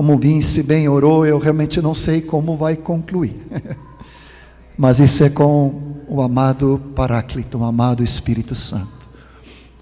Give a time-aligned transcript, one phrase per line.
[0.00, 3.36] Como o Vince bem orou, eu realmente não sei como vai concluir.
[4.74, 9.10] Mas isso é com o amado Paráclito, o amado Espírito Santo.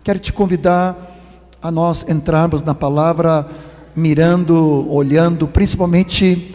[0.03, 1.21] Quero te convidar
[1.63, 3.49] a nós entrarmos na palavra
[3.95, 6.53] mirando, olhando, principalmente,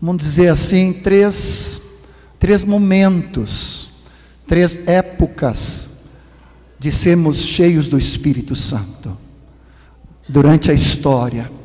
[0.00, 1.82] vamos dizer assim, três,
[2.40, 3.90] três momentos,
[4.46, 5.98] três épocas
[6.78, 9.14] de sermos cheios do Espírito Santo
[10.26, 11.57] durante a história.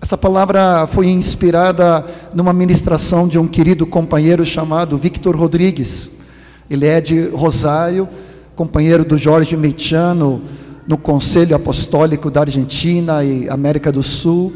[0.00, 6.20] Essa palavra foi inspirada numa ministração de um querido companheiro chamado Victor Rodrigues.
[6.68, 8.06] Ele é de Rosário,
[8.54, 10.42] companheiro do Jorge Meitiano
[10.86, 14.52] no Conselho Apostólico da Argentina e América do Sul.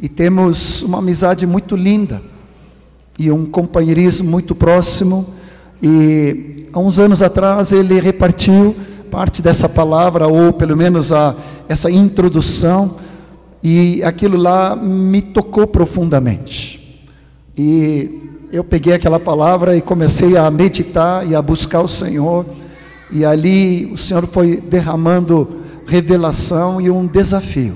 [0.00, 2.22] E temos uma amizade muito linda
[3.18, 5.26] e um companheirismo muito próximo.
[5.82, 8.74] E há uns anos atrás ele repartiu
[9.10, 11.34] parte dessa palavra, ou pelo menos a,
[11.68, 12.96] essa introdução
[13.62, 16.78] e aquilo lá me tocou profundamente.
[17.56, 22.46] E eu peguei aquela palavra e comecei a meditar e a buscar o Senhor.
[23.10, 27.74] E ali o Senhor foi derramando revelação e um desafio.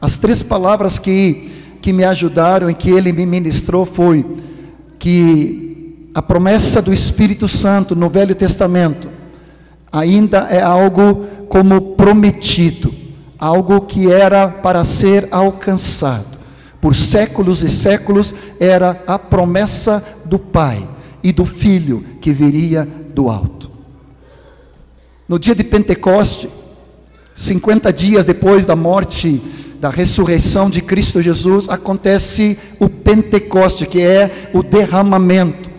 [0.00, 4.24] As três palavras que, que me ajudaram e que ele me ministrou foi
[4.98, 9.08] que a promessa do Espírito Santo no Velho Testamento
[9.92, 13.03] ainda é algo como prometido
[13.38, 16.38] algo que era para ser alcançado.
[16.80, 20.86] Por séculos e séculos era a promessa do Pai
[21.22, 23.70] e do Filho que viria do alto.
[25.26, 26.50] No dia de Pentecoste,
[27.34, 29.40] 50 dias depois da morte,
[29.80, 35.70] da ressurreição de Cristo Jesus, acontece o Pentecoste, que é o derramamento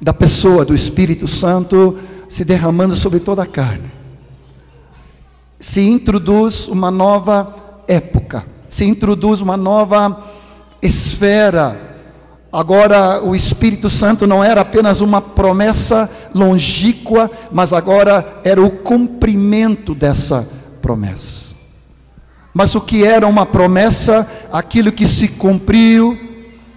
[0.00, 1.98] da pessoa do Espírito Santo
[2.28, 4.03] se derramando sobre toda a carne
[5.64, 7.56] se introduz uma nova
[7.88, 10.22] época, se introduz uma nova
[10.82, 11.80] esfera.
[12.52, 19.94] Agora o Espírito Santo não era apenas uma promessa longínqua, mas agora era o cumprimento
[19.94, 20.46] dessa
[20.82, 21.54] promessa.
[22.52, 26.18] Mas o que era uma promessa, aquilo que se cumpriu,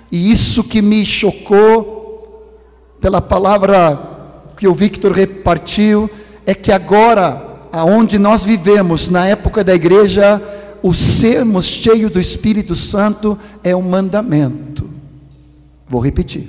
[0.09, 2.55] e isso que me chocou,
[3.01, 3.99] pela palavra
[4.55, 6.09] que o Victor repartiu,
[6.45, 10.41] é que agora aonde nós vivemos na época da igreja,
[10.81, 14.89] o sermos cheios do Espírito Santo é um mandamento.
[15.87, 16.47] Vou repetir.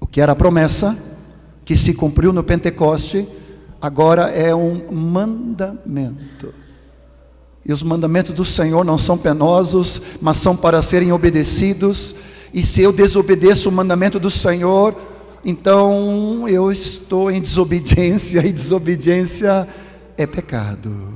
[0.00, 0.96] O que era a promessa
[1.64, 3.26] que se cumpriu no Pentecoste,
[3.80, 6.52] agora é um mandamento.
[7.64, 12.16] E os mandamentos do Senhor não são penosos, mas são para serem obedecidos.
[12.52, 14.94] E se eu desobedeço o mandamento do Senhor,
[15.44, 19.66] então eu estou em desobediência e desobediência
[20.16, 21.12] é pecado.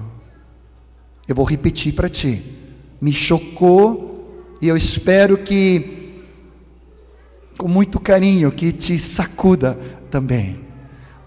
[1.27, 2.43] Eu vou repetir para ti.
[3.01, 6.23] Me chocou e eu espero que
[7.59, 9.79] com muito carinho que te sacuda
[10.11, 10.61] também.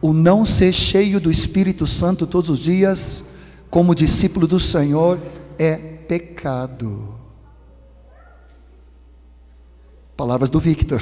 [0.02, 3.36] O não ser cheio do Espírito Santo todos os dias
[3.70, 5.20] como discípulo do Senhor
[5.58, 7.19] é pecado.
[10.20, 11.00] Palavras do Victor.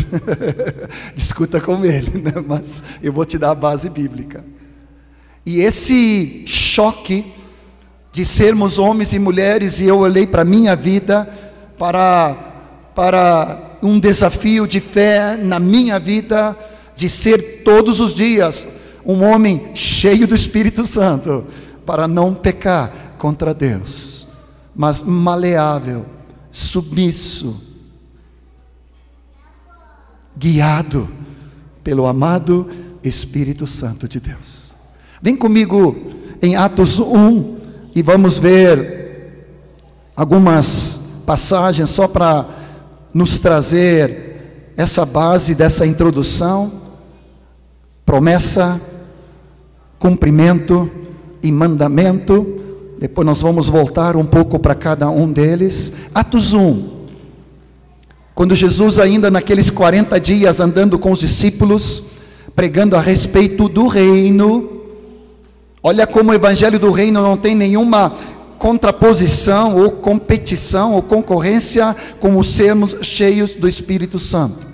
[1.17, 2.33] Discuta com ele, né?
[2.47, 4.45] mas eu vou te dar a base bíblica.
[5.43, 7.25] E esse choque
[8.11, 11.27] de sermos homens e mulheres, e eu olhei para a minha vida,
[11.79, 12.35] para,
[12.93, 16.55] para um desafio de fé na minha vida,
[16.95, 18.67] de ser todos os dias
[19.03, 21.47] um homem cheio do Espírito Santo,
[21.87, 24.27] para não pecar contra Deus,
[24.75, 26.05] mas maleável,
[26.51, 27.66] submisso,
[30.37, 31.09] guiado
[31.83, 32.67] pelo amado
[33.03, 34.75] Espírito Santo de Deus.
[35.21, 35.95] Vem comigo
[36.41, 37.57] em Atos 1
[37.95, 39.47] e vamos ver
[40.15, 42.47] algumas passagens só para
[43.13, 46.71] nos trazer essa base dessa introdução,
[48.05, 48.79] promessa,
[49.97, 50.89] cumprimento
[51.41, 52.61] e mandamento.
[52.99, 55.93] Depois nós vamos voltar um pouco para cada um deles.
[56.13, 56.96] Atos 1,
[58.37, 62.03] quando Jesus, ainda naqueles 40 dias andando com os discípulos,
[62.55, 64.83] pregando a respeito do reino,
[65.81, 68.15] olha como o evangelho do reino não tem nenhuma
[68.59, 74.67] contraposição ou competição ou concorrência com os sermos cheios do Espírito Santo.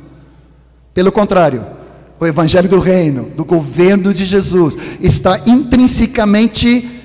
[0.94, 1.66] Pelo contrário,
[2.20, 7.02] o evangelho do reino, do governo de Jesus, está intrinsecamente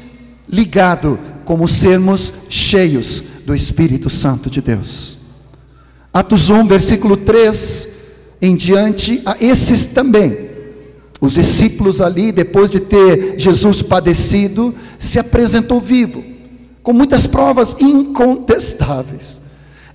[0.49, 5.18] ligado com os sermos cheios do Espírito Santo de Deus.
[6.19, 7.89] Atos 1, versículo 3
[8.43, 10.49] em diante, a esses também.
[11.21, 16.25] Os discípulos ali, depois de ter Jesus padecido, se apresentou vivo,
[16.83, 19.43] com muitas provas incontestáveis,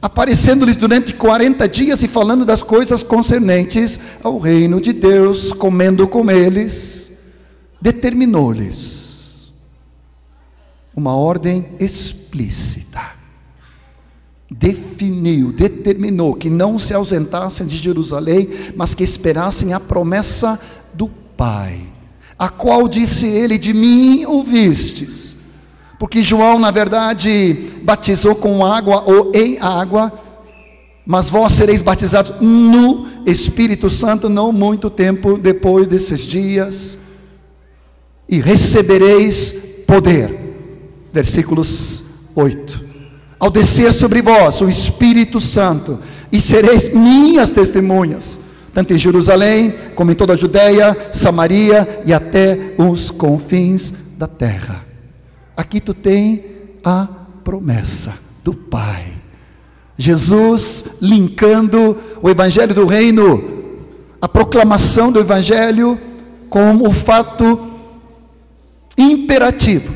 [0.02, 6.32] aparecendo-lhes durante 40 dias e falando das coisas concernentes ao reino de Deus, comendo com
[6.32, 7.18] eles,
[7.82, 9.54] determinou-lhes
[10.96, 13.23] uma ordem explícita.
[14.56, 20.60] Definiu, determinou que não se ausentassem de Jerusalém, mas que esperassem a promessa
[20.94, 21.82] do Pai,
[22.38, 25.44] a qual disse ele: De mim ouvistes
[26.04, 30.12] porque João, na verdade, batizou com água ou em água,
[31.06, 36.98] mas vós sereis batizados no Espírito Santo não muito tempo depois desses dias,
[38.28, 39.56] e recebereis
[39.88, 40.38] poder.
[41.14, 42.04] Versículos
[42.36, 42.93] 8.
[43.44, 46.00] Ao descer sobre vós o Espírito Santo,
[46.32, 48.40] e sereis minhas testemunhas,
[48.74, 54.86] tanto em Jerusalém, como em toda a Judéia, Samaria e até os confins da terra.
[55.58, 56.46] Aqui tu tem
[56.86, 57.06] a
[57.44, 58.14] promessa
[58.46, 59.08] do Pai.
[59.98, 63.44] Jesus linkando o Evangelho do Reino,
[64.22, 66.00] a proclamação do Evangelho,
[66.50, 67.60] com o fato
[68.98, 69.94] imperativo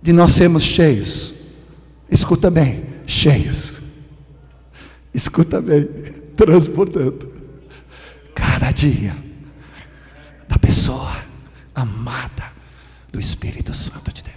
[0.00, 1.34] de nós sermos cheios.
[2.10, 3.80] Escuta bem, cheios.
[5.12, 5.84] Escuta bem,
[6.36, 7.32] transbordando.
[8.34, 9.16] Cada dia
[10.48, 11.16] da pessoa
[11.74, 12.52] amada
[13.12, 14.36] do Espírito Santo de Deus.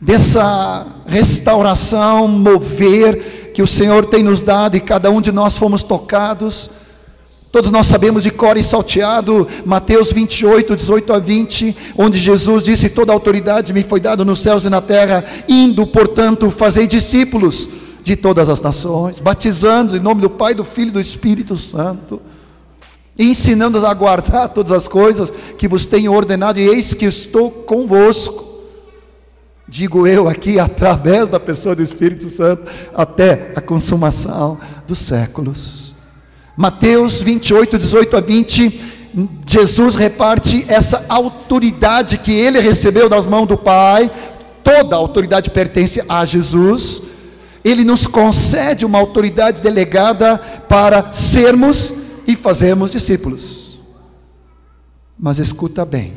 [0.00, 5.82] dessa restauração, mover que o Senhor tem nos dado e cada um de nós fomos
[5.82, 6.70] tocados.
[7.56, 12.90] Todos nós sabemos de cor e salteado, Mateus 28, 18 a 20, onde Jesus disse:
[12.90, 17.66] Toda autoridade me foi dada nos céus e na terra, indo, portanto, fazei discípulos
[18.02, 22.20] de todas as nações, batizando em nome do Pai, do Filho e do Espírito Santo,
[23.18, 28.44] ensinando-os a guardar todas as coisas que vos tenho ordenado, e eis que estou convosco
[29.66, 35.95] digo eu aqui, através da pessoa do Espírito Santo, até a consumação dos séculos.
[36.56, 38.80] Mateus 28, 18 a 20,
[39.46, 44.10] Jesus reparte essa autoridade que ele recebeu das mãos do Pai,
[44.64, 47.02] toda a autoridade pertence a Jesus,
[47.62, 51.92] ele nos concede uma autoridade delegada para sermos
[52.26, 53.80] e fazermos discípulos.
[55.18, 56.14] Mas escuta bem,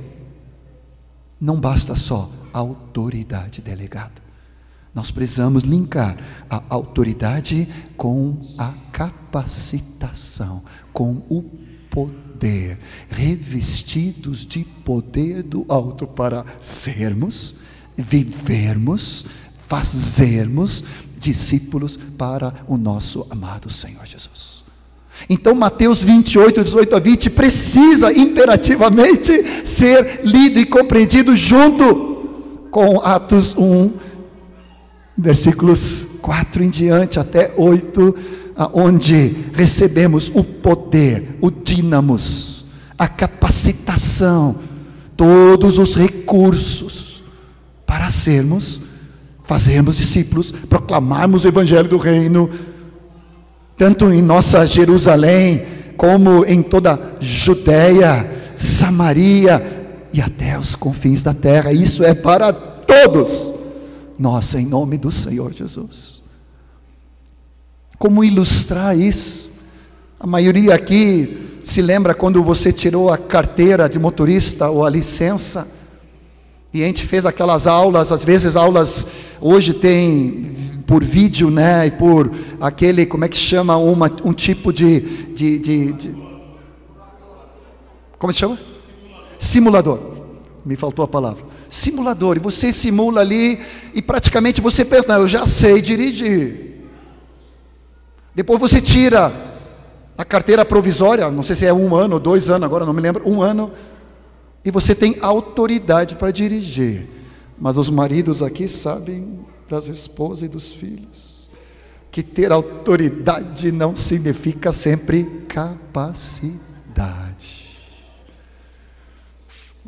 [1.39, 4.28] não basta só autoridade delegada.
[4.93, 6.17] Nós precisamos linkar
[6.49, 11.43] a autoridade com a capacitação, com o
[11.89, 17.59] poder, revestidos de poder do alto para sermos,
[17.95, 19.25] vivermos,
[19.67, 20.83] fazermos
[21.19, 24.59] discípulos para o nosso amado Senhor Jesus.
[25.29, 33.55] Então, Mateus 28, 18 a 20 precisa imperativamente ser lido e compreendido junto com Atos
[33.57, 33.91] 1,
[35.19, 38.15] versículos 4 em diante até 8,
[38.73, 42.65] onde recebemos o poder, o dínamos,
[42.97, 44.55] a capacitação,
[45.15, 47.23] todos os recursos
[47.85, 48.81] para sermos,
[49.43, 52.49] fazermos discípulos, proclamarmos o evangelho do reino,
[53.77, 55.63] tanto em nossa Jerusalém,
[55.97, 59.79] como em toda Judéia, Samaria,
[60.13, 61.71] e até os confins da terra.
[61.71, 63.58] Isso é para todos.
[64.19, 66.21] Nós, em nome do Senhor Jesus.
[67.97, 69.49] Como ilustrar isso?
[70.19, 75.65] A maioria aqui se lembra quando você tirou a carteira de motorista ou a licença.
[76.73, 79.07] E a gente fez aquelas aulas, às vezes aulas
[79.39, 81.87] hoje tem por vídeo, né?
[81.87, 83.77] E por aquele, como é que chama?
[83.77, 84.99] Uma, um tipo de,
[85.33, 86.15] de, de, de
[88.17, 88.59] Como se chama?
[89.37, 89.99] Simulador.
[90.65, 91.48] Me faltou a palavra.
[91.69, 92.37] Simulador.
[92.37, 93.59] E você simula ali
[93.93, 96.77] e praticamente você pensa, não, eu já sei dirigir.
[98.33, 99.31] Depois você tira
[100.17, 103.27] a carteira provisória, não sei se é um ano dois anos, agora não me lembro,
[103.29, 103.71] um ano,
[104.65, 107.07] e você tem autoridade para dirigir.
[107.57, 111.39] Mas os maridos aqui sabem das esposas e dos filhos
[112.11, 116.59] que ter autoridade não significa sempre capacidade.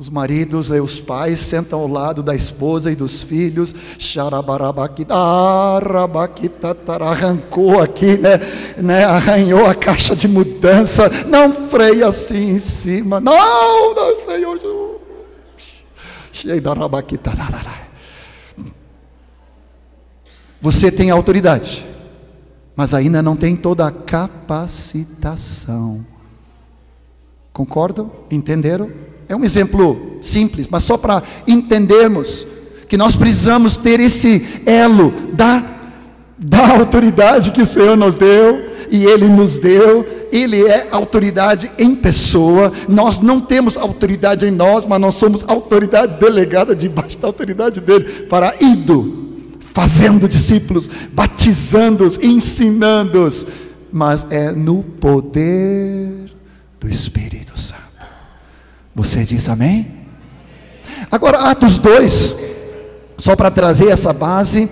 [0.02, 3.76] Os maridos e os pais sentam ao lado da esposa e dos filhos,
[7.06, 8.40] arrancou aqui, né,
[8.78, 14.58] né, arranhou a caixa de mudança, não freia assim em cima, não, não Senhor
[20.60, 21.86] Você tem autoridade,
[22.76, 26.04] mas ainda não tem toda a capacitação.
[27.54, 28.10] Concordam?
[28.32, 29.11] Entenderam?
[29.32, 32.46] É um exemplo simples, mas só para entendermos
[32.90, 35.64] que nós precisamos ter esse elo da,
[36.38, 40.06] da autoridade que o Senhor nos deu e Ele nos deu.
[40.34, 42.74] Ele é autoridade em pessoa.
[42.90, 48.26] Nós não temos autoridade em nós, mas nós somos autoridade delegada debaixo da autoridade dele
[48.30, 53.48] para indo, fazendo discípulos, batizando-os, ensinando-os,
[53.94, 56.30] mas é no poder
[56.82, 57.81] do Espírito Santo.
[58.94, 59.88] Você diz amém?
[61.10, 62.36] Agora, Atos 2,
[63.18, 64.70] só para trazer essa base,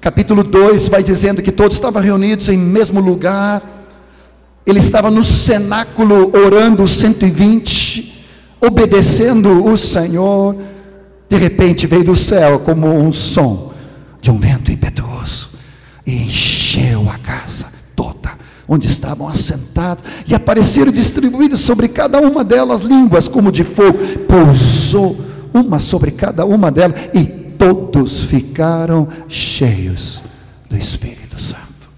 [0.00, 3.62] capítulo 2 vai dizendo que todos estavam reunidos em mesmo lugar,
[4.66, 8.26] ele estava no cenáculo orando 120,
[8.60, 10.56] obedecendo o Senhor,
[11.28, 13.72] de repente veio do céu como um som
[14.20, 15.50] de um vento impetuoso
[16.04, 17.77] e encheu a casa
[18.68, 23.98] onde estavam assentados, e apareceram distribuídos sobre cada uma delas línguas como de fogo,
[24.28, 25.18] pousou
[25.54, 30.22] uma sobre cada uma delas, e todos ficaram cheios
[30.68, 31.88] do Espírito Santo.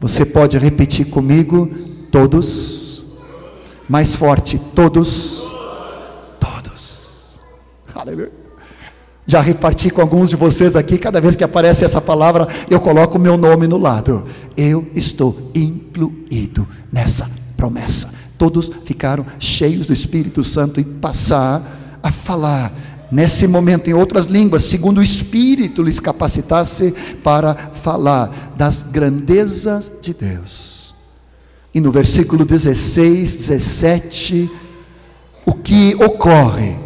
[0.00, 1.66] Você pode repetir comigo,
[2.10, 3.02] todos,
[3.88, 5.52] mais forte, todos,
[6.40, 7.38] todos,
[7.94, 8.43] aleluia.
[9.26, 13.16] Já reparti com alguns de vocês aqui, cada vez que aparece essa palavra, eu coloco
[13.16, 14.24] o meu nome no lado.
[14.56, 18.12] Eu estou incluído nessa promessa.
[18.36, 22.72] Todos ficaram cheios do Espírito Santo e passar a falar
[23.10, 30.12] nesse momento em outras línguas, segundo o Espírito lhes capacitasse para falar das grandezas de
[30.12, 30.94] Deus.
[31.72, 34.50] E no versículo 16, 17,
[35.46, 36.76] o que ocorre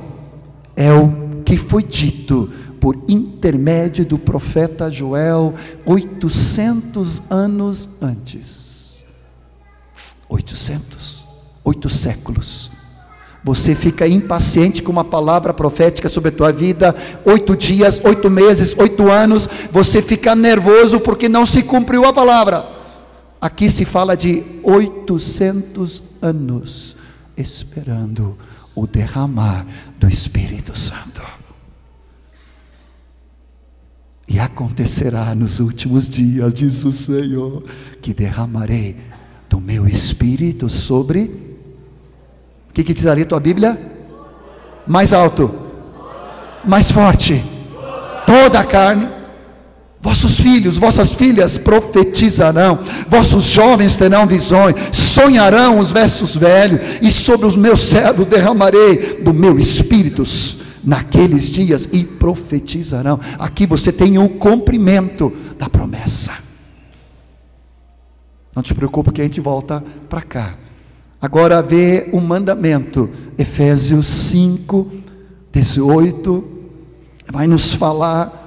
[0.76, 5.54] é o que foi dito por intermédio do profeta Joel
[5.86, 9.02] 800 anos antes.
[10.28, 11.24] 800,
[11.64, 12.70] oito séculos.
[13.42, 18.76] Você fica impaciente com uma palavra profética sobre a tua vida, oito dias, oito meses,
[18.76, 22.62] oito anos, você fica nervoso porque não se cumpriu a palavra.
[23.40, 26.94] Aqui se fala de 800 anos
[27.38, 28.36] esperando
[28.74, 29.66] o derramar
[29.98, 31.37] do Espírito Santo.
[34.28, 37.64] E acontecerá nos últimos dias, diz o Senhor,
[38.02, 38.94] que derramarei
[39.48, 41.22] do meu espírito sobre.
[42.68, 43.80] O que, que diz ali a tua Bíblia?
[44.86, 45.50] Mais alto,
[46.62, 47.42] mais forte,
[48.26, 49.08] toda a carne.
[50.00, 57.46] Vossos filhos, vossas filhas profetizarão, vossos jovens terão visões, sonharão os versos velhos, e sobre
[57.46, 60.24] os meus servos derramarei do meu espírito
[60.88, 63.20] naqueles dias e profetizarão.
[63.38, 66.32] Aqui você tem o cumprimento da promessa.
[68.56, 70.56] Não te preocupe que a gente volta para cá.
[71.20, 74.90] Agora vê o mandamento, Efésios 5,
[75.52, 76.44] 18,
[77.30, 78.46] vai nos falar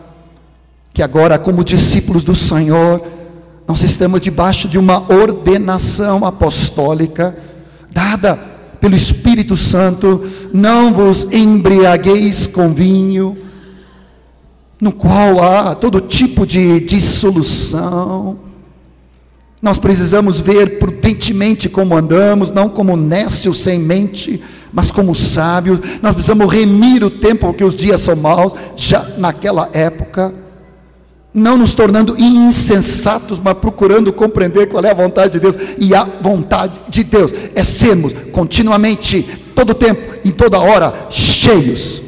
[0.92, 3.06] que agora, como discípulos do Senhor,
[3.68, 7.38] nós estamos debaixo de uma ordenação apostólica
[7.92, 8.51] dada
[8.82, 13.38] pelo Espírito Santo, não vos embriagueis com vinho,
[14.82, 18.40] no qual há todo tipo de dissolução.
[19.62, 24.42] Nós precisamos ver prudentemente como andamos, não como nécios sem mente,
[24.74, 25.80] mas como sábios.
[26.02, 30.34] Nós precisamos remir o tempo, porque os dias são maus, já naquela época
[31.34, 35.56] não nos tornando insensatos, mas procurando compreender qual é a vontade de Deus.
[35.78, 39.24] E a vontade de Deus é sermos continuamente,
[39.56, 42.02] todo tempo, em toda hora, cheios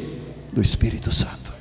[0.52, 1.52] do Espírito Santo.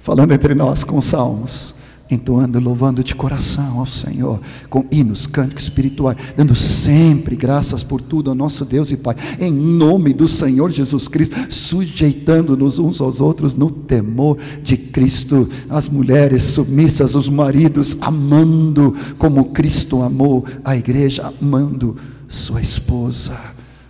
[0.00, 1.77] Falando entre nós com salmos
[2.10, 8.30] entoando, louvando de coração ao Senhor, com hinos, cânticos espirituais, dando sempre graças por tudo
[8.30, 13.54] ao nosso Deus e Pai, em nome do Senhor Jesus Cristo, sujeitando-nos uns aos outros
[13.54, 21.32] no temor de Cristo, as mulheres submissas, os maridos amando como Cristo amou a igreja,
[21.40, 21.96] amando
[22.28, 23.38] sua esposa,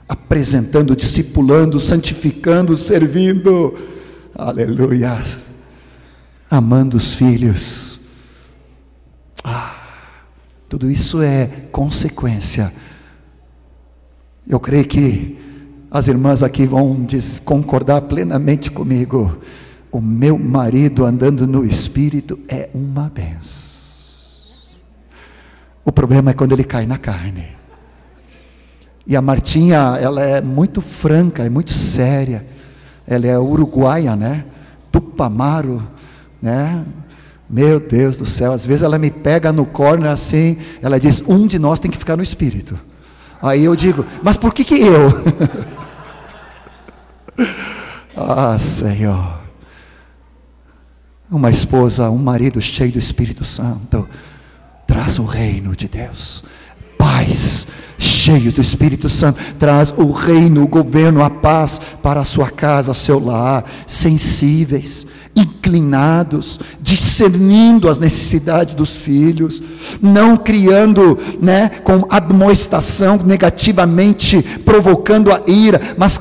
[0.09, 3.75] apresentando, discipulando, santificando, servindo,
[4.35, 5.23] aleluia,
[6.51, 8.08] amando os filhos,
[9.45, 9.75] ah,
[10.69, 12.73] tudo isso é consequência.
[14.47, 15.39] Eu creio que
[15.91, 17.07] as irmãs aqui vão
[17.45, 19.39] concordar plenamente comigo.
[19.91, 23.79] O meu marido andando no espírito é uma benção.
[25.85, 27.57] O problema é quando ele cai na carne.
[29.07, 32.45] E a Martinha, ela é muito franca, é muito séria.
[33.07, 34.45] Ela é uruguaia, né?
[34.93, 35.83] Tupamaro,
[36.43, 36.85] né?
[37.49, 41.47] Meu Deus do céu, às vezes ela me pega no corner assim, ela diz: um
[41.47, 42.79] de nós tem que ficar no espírito.
[43.41, 45.13] Aí eu digo, mas por que que eu?
[48.17, 49.39] ah, Senhor.
[51.31, 54.09] Uma esposa, um marido cheio do Espírito Santo,
[54.87, 56.43] traz o reino de Deus,
[57.19, 57.67] paz,
[57.99, 62.95] cheios do Espírito Santo, traz o reino, o governo, a paz para a sua casa,
[62.95, 69.61] seu lar, sensíveis, inclinados, discernindo as necessidades dos filhos,
[70.01, 76.21] não criando, né, com admoestação negativamente provocando a ira, mas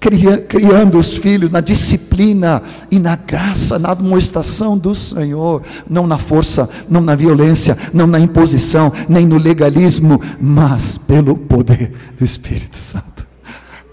[0.00, 6.68] criando os filhos na disciplina e na graça, na admoestação do Senhor, não na força,
[6.88, 13.26] não na violência, não na imposição, nem no legalismo, mas pelo poder do Espírito Santo.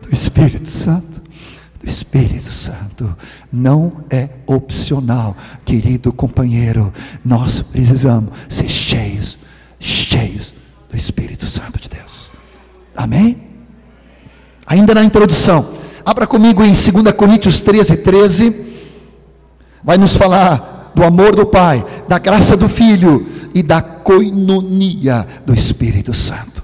[0.01, 1.21] Do Espírito Santo.
[1.83, 3.15] Do Espírito Santo.
[3.51, 6.93] Não é opcional, querido companheiro.
[7.23, 9.37] Nós precisamos ser cheios,
[9.79, 10.53] cheios
[10.89, 12.29] do Espírito Santo de Deus.
[12.95, 13.37] Amém?
[14.67, 15.67] Ainda na introdução,
[16.05, 18.65] Abra comigo em 2 Coríntios 13, 13.
[19.83, 25.53] Vai nos falar do amor do Pai, da graça do Filho e da coinonia do
[25.53, 26.63] Espírito Santo.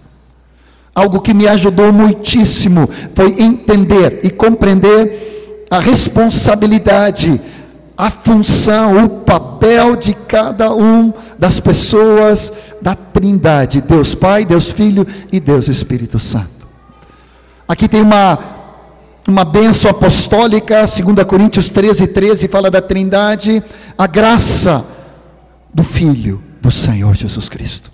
[0.93, 7.41] Algo que me ajudou muitíssimo foi entender e compreender a responsabilidade,
[7.97, 15.07] a função, o papel de cada um das pessoas da Trindade, Deus Pai, Deus Filho
[15.31, 16.67] e Deus Espírito Santo.
[17.67, 18.60] Aqui tem uma
[19.27, 23.63] uma bênção apostólica, 2 Coríntios 13, 13 fala da trindade,
[23.97, 24.85] a graça
[25.73, 27.91] do Filho do Senhor Jesus Cristo,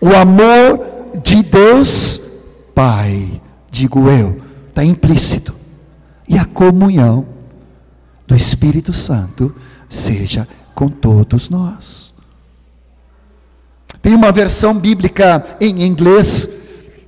[0.00, 0.80] o amor
[1.22, 2.20] de Deus
[2.74, 5.54] Pai, digo eu, está implícito,
[6.28, 7.26] e a comunhão
[8.26, 9.54] do Espírito Santo
[9.88, 12.14] seja com todos nós.
[14.00, 16.48] Tem uma versão bíblica em inglês,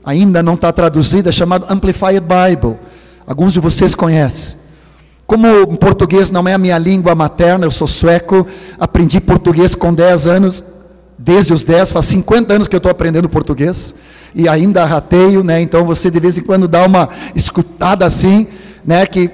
[0.05, 2.77] ainda não está traduzida, chamada Amplified Bible
[3.27, 4.59] Alguns de vocês conhecem.
[5.27, 8.47] Como o português não é a minha língua materna, eu sou sueco,
[8.79, 10.65] aprendi português com 10 anos,
[11.19, 13.95] desde os 10, faz 50 anos que eu estou aprendendo português,
[14.35, 15.61] e ainda rateio, né?
[15.61, 18.47] Então você de vez em quando dá uma escutada assim,
[18.85, 19.07] né?
[19.07, 19.31] Que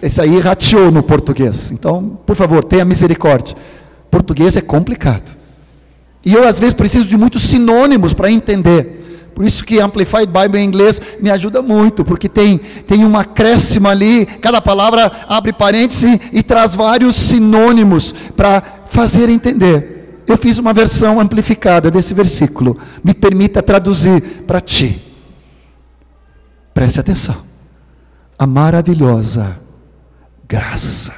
[0.00, 1.70] esse aí rateou no português.
[1.70, 3.56] Então, por favor, tenha misericórdia.
[4.10, 5.36] Português é complicado.
[6.24, 9.01] E eu às vezes preciso de muitos sinônimos para entender.
[9.34, 13.88] Por isso que Amplified Bible em inglês me ajuda muito, porque tem, tem um acréscimo
[13.88, 20.22] ali, cada palavra abre parênteses e traz vários sinônimos para fazer entender.
[20.26, 22.78] Eu fiz uma versão amplificada desse versículo.
[23.02, 25.00] Me permita traduzir para ti.
[26.72, 27.36] Preste atenção.
[28.38, 29.58] A maravilhosa
[30.48, 31.14] graça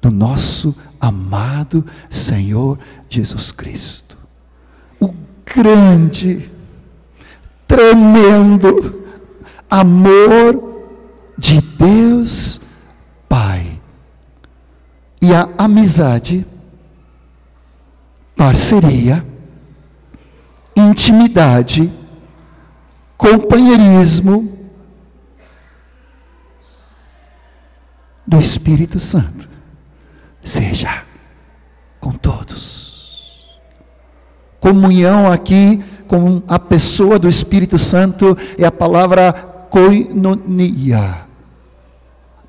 [0.00, 4.16] do nosso amado Senhor Jesus Cristo.
[5.00, 5.14] O
[5.44, 6.50] grande
[7.72, 9.02] tremendo
[9.70, 10.84] amor
[11.38, 12.60] de Deus
[13.26, 13.80] Pai
[15.22, 16.46] e a amizade,
[18.36, 19.24] parceria,
[20.76, 21.90] intimidade,
[23.16, 24.58] companheirismo
[28.26, 29.48] do Espírito Santo
[30.42, 31.04] seja
[31.98, 33.58] com todos.
[34.60, 39.32] Comunhão aqui com a pessoa do Espírito Santo é a palavra
[39.70, 41.26] koinonia.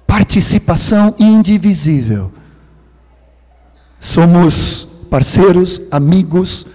[0.06, 2.32] Participação indivisível.
[4.00, 6.66] Somos parceiros, amigos,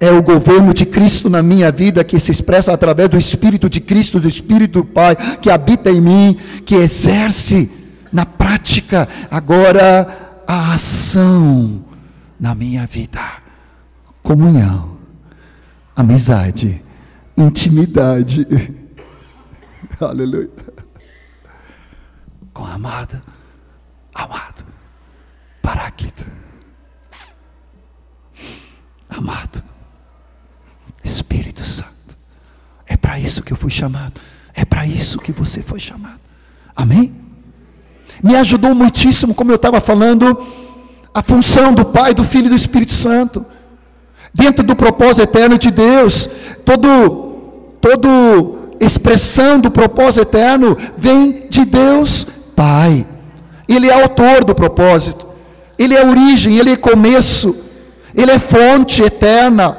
[0.00, 3.80] é o governo de Cristo na minha vida que se expressa através do Espírito de
[3.80, 7.70] Cristo, do Espírito do Pai, que habita em mim, que exerce
[8.12, 11.84] na prática agora a ação
[12.38, 13.20] na minha vida.
[14.22, 14.95] Comunhão
[15.96, 16.82] amizade,
[17.36, 18.46] intimidade.
[19.98, 20.50] Aleluia.
[22.52, 23.22] Com a amada,
[24.14, 24.64] amado,
[25.62, 26.26] Paráclito.
[29.08, 29.62] Amado,
[31.02, 32.18] Espírito Santo.
[32.86, 34.20] É para isso que eu fui chamado.
[34.52, 36.20] É para isso que você foi chamado.
[36.74, 37.14] Amém?
[38.22, 40.46] Me ajudou muitíssimo, como eu estava falando,
[41.12, 43.44] a função do Pai, do Filho e do Espírito Santo
[44.36, 46.28] dentro do propósito eterno de Deus.
[46.64, 47.36] Todo,
[47.80, 53.06] todo expressão do propósito eterno vem de Deus Pai.
[53.68, 55.26] Ele é autor do propósito.
[55.78, 57.56] Ele é origem, ele é começo.
[58.14, 59.76] Ele é fonte eterna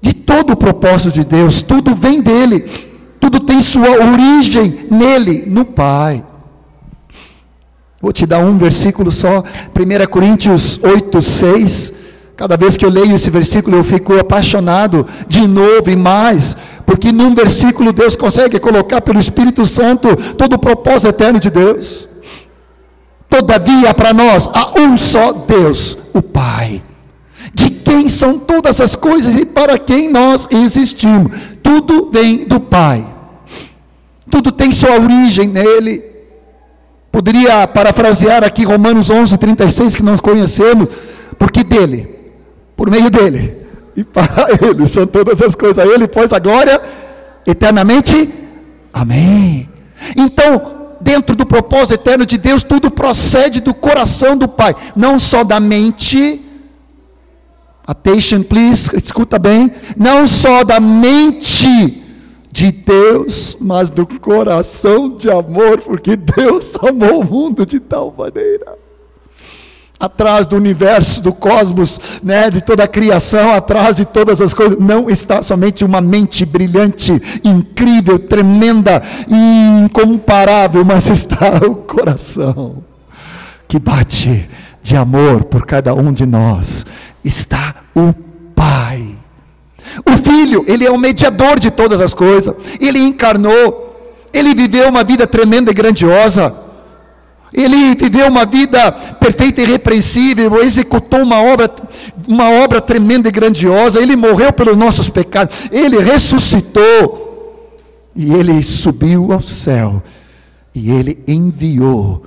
[0.00, 1.62] de todo o propósito de Deus.
[1.62, 2.68] Tudo vem dele.
[3.18, 6.24] Tudo tem sua origem nele, no Pai.
[8.00, 11.95] Vou te dar um versículo só, 1 Coríntios 8, 6
[12.36, 17.10] Cada vez que eu leio esse versículo, eu fico apaixonado de novo e mais, porque
[17.10, 22.06] num versículo Deus consegue colocar pelo Espírito Santo todo o propósito eterno de Deus.
[23.26, 26.82] Todavia, para nós, há um só Deus, o Pai,
[27.54, 31.32] de quem são todas as coisas e para quem nós existimos.
[31.62, 33.10] Tudo vem do Pai,
[34.30, 36.04] tudo tem sua origem nele.
[37.10, 40.90] Poderia parafrasear aqui Romanos 11, 36, que nós conhecemos,
[41.38, 42.15] porque dele,
[42.76, 45.78] por meio dele e para ele são todas as coisas.
[45.78, 46.80] A ele, pois, a glória
[47.46, 48.32] eternamente.
[48.92, 49.68] Amém.
[50.14, 55.42] Então, dentro do propósito eterno de Deus, tudo procede do coração do Pai, não só
[55.42, 56.42] da mente.
[57.86, 59.72] Attention, please, escuta bem.
[59.96, 62.02] Não só da mente
[62.50, 68.85] de Deus, mas do coração de amor, porque Deus amou o mundo de tal maneira
[69.98, 74.78] atrás do universo, do cosmos, né, de toda a criação, atrás de todas as coisas,
[74.78, 82.84] não está somente uma mente brilhante, incrível, tremenda, incomparável, mas está o coração
[83.66, 84.48] que bate
[84.82, 86.86] de amor por cada um de nós.
[87.24, 88.14] Está o
[88.54, 89.16] Pai.
[90.06, 92.54] O Filho, ele é o mediador de todas as coisas.
[92.80, 96.65] Ele encarnou, ele viveu uma vida tremenda e grandiosa
[97.56, 101.70] ele viveu uma vida perfeita e irrepreensível, executou uma obra,
[102.28, 104.00] uma obra tremenda e grandiosa.
[104.00, 107.24] Ele morreu pelos nossos pecados, ele ressuscitou
[108.14, 110.02] e ele subiu ao céu
[110.74, 112.24] e ele enviou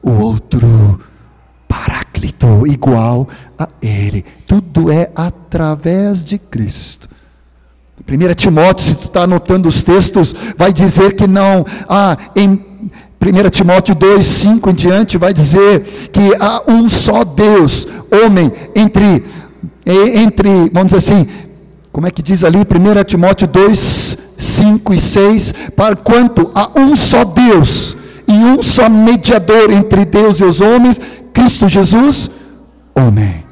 [0.00, 1.00] o outro
[1.66, 3.28] paráclito igual
[3.58, 4.24] a ele.
[4.46, 7.08] Tudo é através de Cristo.
[8.08, 12.69] 1 Timóteo, se tu está anotando os textos, vai dizer que não, ah, em
[13.20, 19.22] 1 Timóteo 2, 5 em diante, vai dizer que há um só Deus, homem, entre,
[19.84, 21.28] entre, vamos dizer assim,
[21.92, 26.96] como é que diz ali, 1 Timóteo 2, 5 e 6, para quanto há um
[26.96, 27.94] só Deus
[28.26, 30.98] e um só mediador entre Deus e os homens,
[31.34, 32.30] Cristo Jesus,
[32.94, 33.44] homem,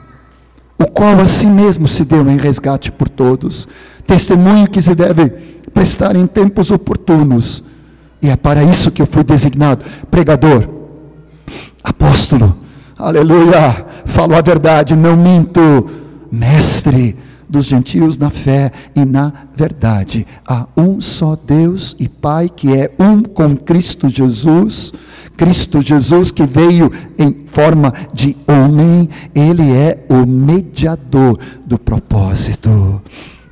[0.79, 3.69] o qual a si mesmo se deu em resgate por todos,
[4.07, 5.29] testemunho que se deve
[5.75, 7.63] prestar em tempos oportunos,
[8.21, 10.69] e é para isso que eu fui designado pregador,
[11.83, 12.57] apóstolo,
[12.99, 15.89] aleluia, falo a verdade, não minto,
[16.31, 17.17] mestre
[17.49, 20.27] dos gentios na fé e na verdade.
[20.47, 24.93] Há um só Deus e Pai que é um com Cristo Jesus.
[25.37, 33.01] Cristo Jesus que veio em forma de homem, ele é o mediador do propósito.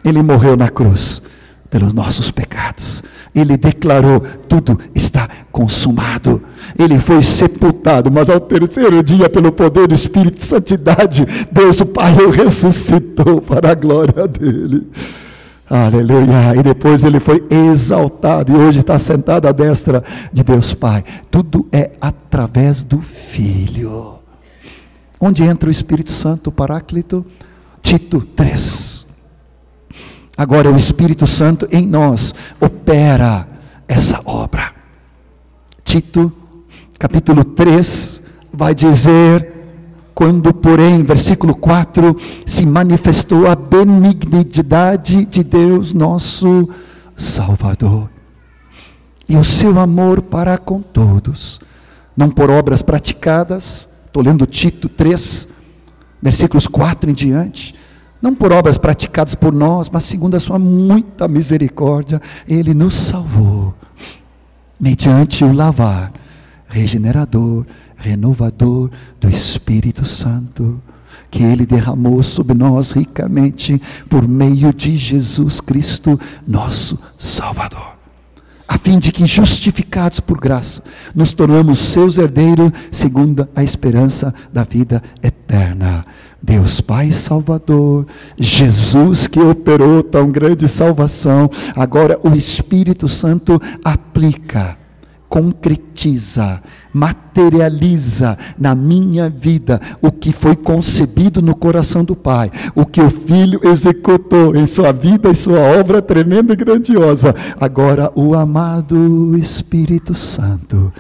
[0.05, 1.23] Ele morreu na cruz
[1.71, 3.03] pelos nossos pecados.
[3.37, 6.43] Ele declarou: tudo está consumado.
[6.79, 11.87] Ele foi sepultado, mas ao terceiro dia, pelo poder do Espírito de Santidade, Deus o
[11.87, 14.89] Pai o ressuscitou para a glória dele.
[15.69, 16.55] Aleluia.
[16.59, 21.05] E depois ele foi exaltado e hoje está sentado à destra de Deus Pai.
[21.31, 24.21] Tudo é através do Filho.
[25.21, 27.27] Onde entra o Espírito Santo, o Paráclito?
[27.83, 28.96] Tito 3.
[30.37, 33.49] Agora o Espírito Santo em nós opera
[33.89, 34.73] essa obra.
[35.83, 36.33] Tito,
[36.99, 38.23] capítulo 3,
[38.53, 39.53] vai dizer:
[40.15, 46.69] quando, porém, versículo 4, se manifestou a benignidade de Deus, nosso
[47.17, 48.11] Salvador,
[49.29, 51.61] e o seu amor para com todos,
[52.17, 55.49] não por obras praticadas, estou lendo Tito 3,
[56.21, 57.75] versículos 4 em diante,
[58.21, 63.75] não por obras praticadas por nós, mas segundo a sua muita misericórdia, ele nos salvou,
[64.81, 66.13] mediante o lavar
[66.69, 67.65] regenerador,
[67.97, 70.81] renovador do Espírito Santo,
[71.31, 77.97] que ele derramou sobre nós ricamente por meio de Jesus Cristo, nosso Salvador
[78.69, 80.83] a fim de que, justificados por graça,
[81.15, 86.05] nos tornamos seus herdeiros, segundo a esperança da vida eterna.
[86.47, 88.07] Deus Pai Salvador,
[88.39, 94.79] Jesus que operou tão grande salvação, agora o Espírito Santo aplica,
[95.29, 96.63] concretiza,
[96.95, 103.11] materializa na minha vida o que foi concebido no coração do Pai, o que o
[103.11, 107.35] Filho executou em sua vida e sua obra tremenda e grandiosa.
[107.61, 110.93] Agora o amado Espírito Santo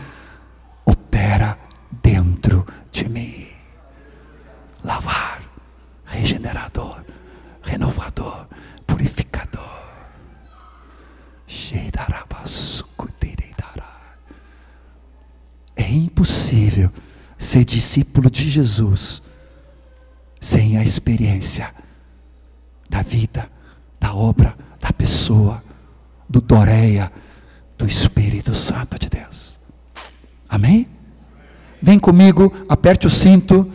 [0.85, 1.57] opera
[2.03, 3.47] dentro de mim.
[4.85, 5.37] Lavar
[6.17, 7.05] regenerador,
[8.17, 8.47] renovador,
[8.87, 9.67] purificador.
[15.77, 16.91] É impossível
[17.39, 19.23] ser discípulo de Jesus
[20.41, 21.71] sem a experiência
[22.89, 23.51] da vida,
[24.01, 25.63] da obra, da pessoa,
[26.29, 27.13] do Doreia,
[27.77, 29.59] do Espírito Santo de Deus.
[30.49, 30.89] Amém?
[31.83, 33.71] Vem comigo, aperte o cinto,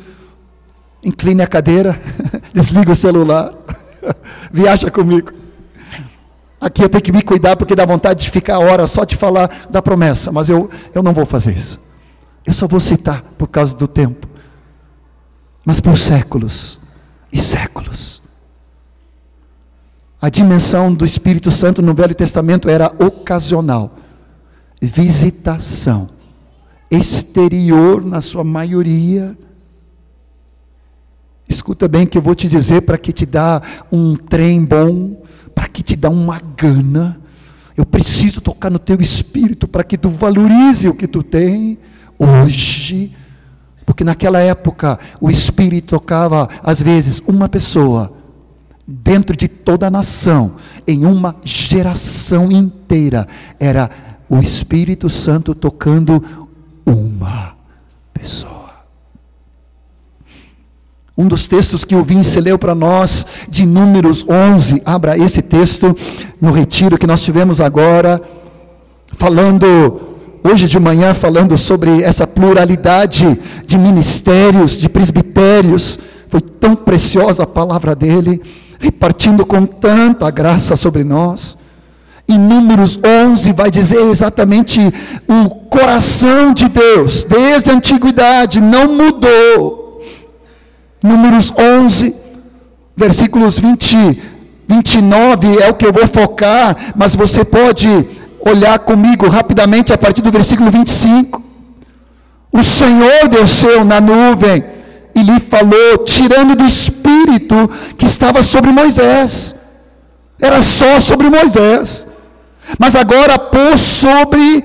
[1.03, 2.01] incline a cadeira,
[2.51, 3.53] desliga o celular,
[4.51, 5.31] viaja comigo.
[6.59, 9.15] Aqui eu tenho que me cuidar porque dá vontade de ficar a hora só de
[9.15, 11.79] falar da promessa, mas eu, eu não vou fazer isso.
[12.45, 14.27] Eu só vou citar por causa do tempo.
[15.65, 16.79] Mas por séculos
[17.31, 18.21] e séculos.
[20.21, 23.95] A dimensão do Espírito Santo no Velho Testamento era ocasional,
[24.79, 26.09] visitação,
[26.91, 29.35] exterior na sua maioria.
[31.51, 33.61] Escuta bem que eu vou te dizer para que te dá
[33.91, 35.21] um trem bom,
[35.53, 37.19] para que te dá uma gana.
[37.75, 41.77] Eu preciso tocar no teu espírito para que tu valorize o que tu tem
[42.17, 43.11] hoje.
[43.85, 48.13] Porque naquela época o espírito tocava às vezes uma pessoa
[48.87, 50.55] dentro de toda a nação,
[50.87, 53.27] em uma geração inteira,
[53.59, 53.89] era
[54.29, 56.49] o Espírito Santo tocando
[56.85, 57.55] uma
[58.13, 58.60] pessoa.
[61.17, 65.95] Um dos textos que o Vince leu para nós, de Números 11, abra esse texto
[66.39, 68.21] no retiro que nós tivemos agora,
[69.17, 69.99] falando,
[70.41, 77.47] hoje de manhã, falando sobre essa pluralidade de ministérios, de presbitérios, foi tão preciosa a
[77.47, 78.41] palavra dele,
[78.79, 81.57] repartindo com tanta graça sobre nós.
[82.25, 84.79] Em Números 11 vai dizer exatamente
[85.27, 89.80] o coração de Deus, desde a antiguidade, não mudou
[91.03, 92.15] Números 11,
[92.95, 94.21] versículos 20,
[94.67, 97.87] 29 é o que eu vou focar, mas você pode
[98.39, 101.41] olhar comigo rapidamente a partir do versículo 25.
[102.51, 104.63] O Senhor desceu na nuvem
[105.15, 109.55] e lhe falou, tirando do espírito que estava sobre Moisés.
[110.39, 112.05] Era só sobre Moisés.
[112.77, 114.63] Mas agora pôs sobre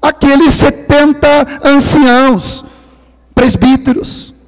[0.00, 2.64] aqueles 70 anciãos,
[3.34, 4.39] presbíteros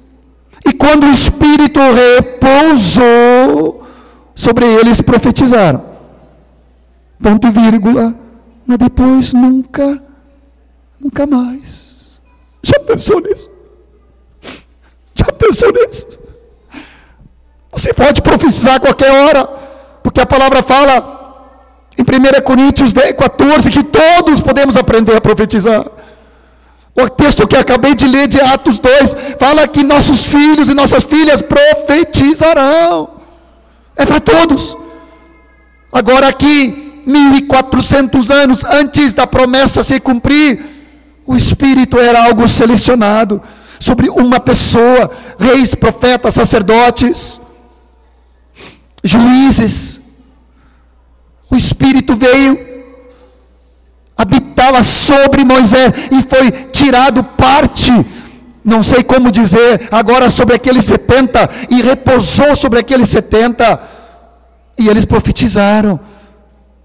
[0.65, 3.83] e quando o Espírito repousou
[4.33, 5.83] sobre eles, profetizaram.
[7.21, 8.15] Ponto e vírgula.
[8.65, 10.01] Mas depois nunca,
[10.99, 12.21] nunca mais.
[12.63, 13.49] Já pensou nisso?
[15.15, 16.07] Já pensou nisso?
[17.71, 19.45] Você pode profetizar a qualquer hora,
[20.01, 21.13] porque a palavra fala
[21.97, 25.85] em 1 Coríntios 10, 14 que todos podemos aprender a profetizar.
[26.95, 31.03] O texto que acabei de ler de Atos 2 fala que nossos filhos e nossas
[31.03, 33.09] filhas profetizarão.
[33.95, 34.77] É para todos.
[35.91, 40.63] Agora aqui, 1400 anos antes da promessa se cumprir,
[41.25, 43.41] o Espírito era algo selecionado
[43.79, 47.41] sobre uma pessoa, reis, profetas, sacerdotes,
[49.03, 49.99] juízes.
[51.49, 52.72] O Espírito veio
[54.63, 57.91] habitava sobre Moisés e foi tirado parte,
[58.63, 63.81] não sei como dizer, agora sobre aqueles 70 e repousou sobre aqueles 70
[64.77, 65.99] e eles profetizaram,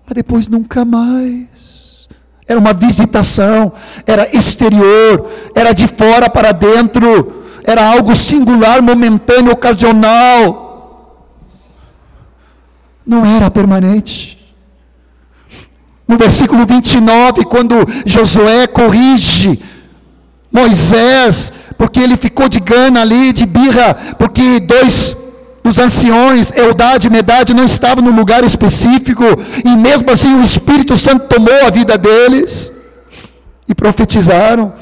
[0.05, 2.09] mas depois nunca mais.
[2.47, 3.73] Era uma visitação,
[4.07, 10.67] era exterior, era de fora para dentro, era algo singular, momentâneo, ocasional.
[13.05, 14.38] Não era permanente.
[16.09, 19.61] No versículo 29, quando Josué corrige
[20.51, 25.15] Moisés, porque ele ficou de gana ali, de birra, porque dois
[25.63, 29.23] dos anciões, Eudade e Medade, não estavam no lugar específico,
[29.63, 32.73] e mesmo assim o Espírito Santo tomou a vida deles
[33.69, 34.73] e profetizaram.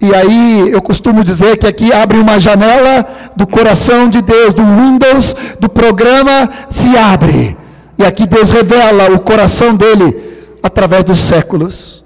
[0.00, 4.62] E aí eu costumo dizer que aqui abre uma janela do coração de Deus, do
[4.62, 7.56] Windows, do programa se abre.
[7.98, 10.16] E aqui Deus revela o coração dele
[10.62, 12.04] através dos séculos.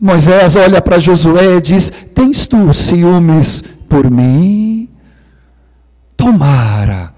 [0.00, 4.88] Moisés olha para Josué e diz: Tens tu ciúmes por mim?
[6.16, 7.12] Tomara,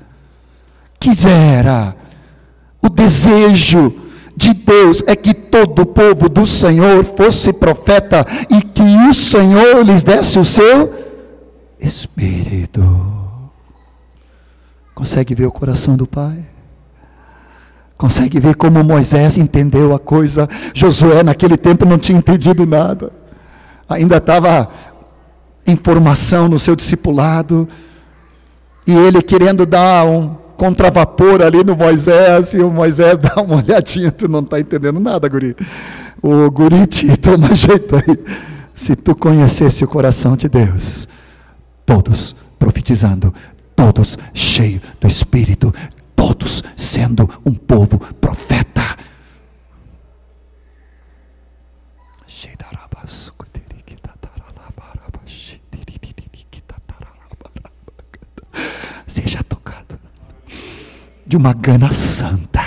[0.98, 1.94] quisera,
[2.80, 3.94] o desejo
[4.34, 9.84] de Deus é que todo o povo do Senhor fosse profeta e que o Senhor
[9.84, 10.92] lhes desse o seu
[11.78, 12.82] Espírito.
[14.94, 16.51] Consegue ver o coração do Pai?
[18.02, 20.48] Consegue ver como Moisés entendeu a coisa?
[20.74, 23.12] Josué, naquele tempo, não tinha entendido nada,
[23.88, 24.68] ainda estava
[25.64, 27.68] em formação no seu discipulado,
[28.84, 34.10] e ele querendo dar um contravapor ali no Moisés, e o Moisés dá uma olhadinha,
[34.10, 35.54] tu não está entendendo nada, guri.
[36.20, 38.18] O guri te toma jeito aí.
[38.74, 41.06] Se tu conhecesse o coração de Deus,
[41.86, 43.32] todos profetizando,
[43.76, 45.72] todos cheios do Espírito,
[46.22, 48.96] todos sendo um povo profeta.
[59.04, 59.98] Seja tocado
[61.26, 62.62] de uma gana santa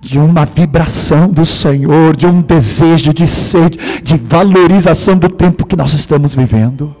[0.00, 5.76] de uma vibração do Senhor, de um desejo de sede, de valorização do tempo que
[5.76, 6.94] nós estamos vivendo.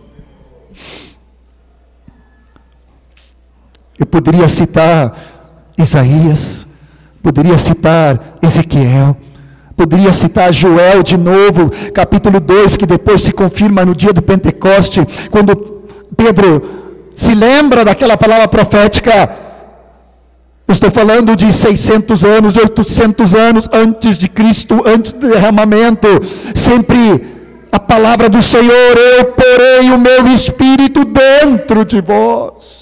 [3.98, 5.41] Eu poderia citar
[5.76, 6.66] Isaías,
[7.22, 9.16] poderia citar Ezequiel,
[9.76, 15.06] poderia citar Joel de novo, capítulo 2, que depois se confirma no dia do Pentecoste,
[15.30, 15.82] quando
[16.16, 16.62] Pedro
[17.14, 19.42] se lembra daquela palavra profética
[20.72, 26.08] estou falando de 600 anos, de 800 anos antes de Cristo, antes do derramamento.
[26.54, 27.24] Sempre
[27.70, 32.81] a palavra do Senhor: Eu porei o meu espírito dentro de vós.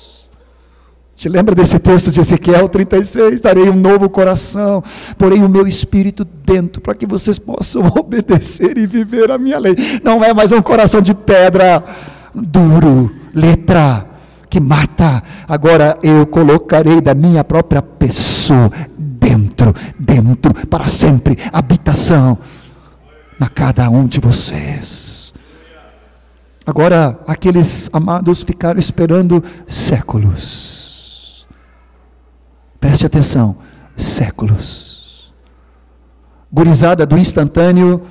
[1.21, 3.43] Te lembra desse texto de Ezequiel 36?
[3.43, 4.83] Darei um novo coração,
[5.19, 9.77] porei o meu espírito dentro, para que vocês possam obedecer e viver a minha lei.
[10.03, 11.85] Não é mais um coração de pedra
[12.35, 14.09] duro, letra
[14.49, 15.23] que mata.
[15.47, 22.39] Agora eu colocarei da minha própria pessoa dentro, dentro, para sempre, habitação
[23.39, 25.35] na cada um de vocês.
[26.65, 30.70] Agora, aqueles amados ficaram esperando séculos.
[32.81, 33.57] Preste atenção,
[33.97, 35.33] séculos.
[36.51, 38.03] Gurizada do instantâneo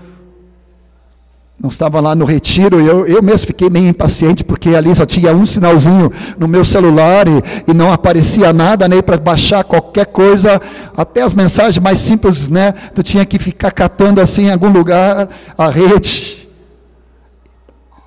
[1.62, 5.34] não estava lá no retiro, eu, eu mesmo fiquei meio impaciente, porque ali só tinha
[5.34, 10.62] um sinalzinho no meu celular e, e não aparecia nada nem para baixar qualquer coisa,
[10.96, 12.72] até as mensagens mais simples, né?
[12.72, 15.28] Tu tinha que ficar catando assim em algum lugar
[15.58, 16.48] a rede.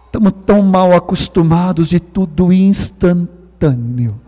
[0.06, 4.18] Estamos tão mal acostumados de tudo instantâneo.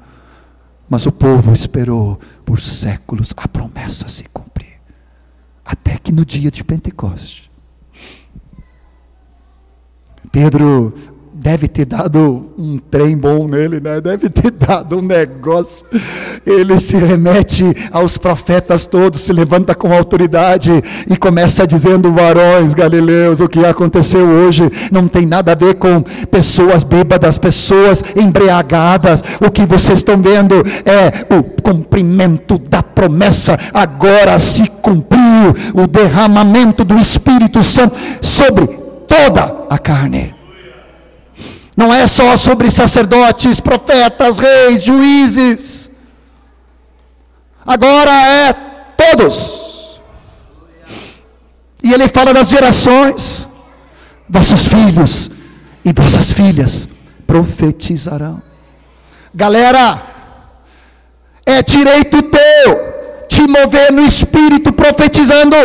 [0.94, 4.78] Mas o povo esperou por séculos a promessa se cumprir.
[5.64, 7.50] Até que no dia de Pentecostes
[10.30, 10.94] Pedro
[11.34, 14.00] deve ter dado um trem bom nele, né?
[14.00, 15.84] Deve ter dado um negócio.
[16.46, 20.70] Ele se remete aos profetas todos, se levanta com autoridade
[21.10, 26.02] e começa dizendo: varões galileus, o que aconteceu hoje não tem nada a ver com
[26.30, 29.24] pessoas bêbadas, pessoas embriagadas.
[29.44, 33.58] O que vocês estão vendo é o cumprimento da promessa.
[33.72, 38.66] Agora se cumpriu o derramamento do Espírito Santo sobre
[39.08, 40.43] toda a carne.
[41.76, 45.90] Não é só sobre sacerdotes, profetas, reis, juízes.
[47.66, 48.52] Agora é
[48.96, 50.00] todos.
[51.82, 53.48] E ele fala das gerações.
[54.28, 55.30] Vossos filhos
[55.84, 56.88] e vossas filhas
[57.26, 58.42] profetizarão.
[59.34, 60.02] Galera,
[61.44, 62.94] é direito teu
[63.28, 65.56] te mover no espírito profetizando.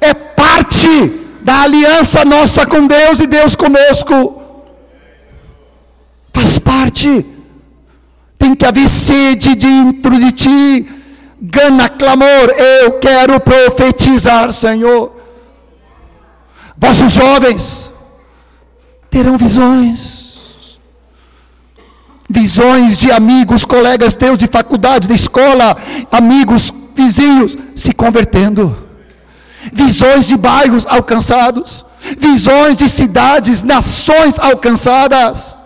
[0.00, 4.43] É parte da aliança nossa com Deus e Deus conosco.
[6.74, 7.26] Parte.
[8.38, 10.86] Tem que haver sede dentro de ti,
[11.40, 12.46] gana, clamor.
[12.82, 15.12] Eu quero profetizar, Senhor.
[16.76, 17.92] Vossos jovens
[19.10, 20.78] terão visões.
[22.28, 25.76] Visões de amigos, colegas teus de faculdade, de escola,
[26.10, 28.84] amigos, vizinhos se convertendo
[29.72, 31.84] visões de bairros alcançados,
[32.18, 35.56] visões de cidades, nações alcançadas,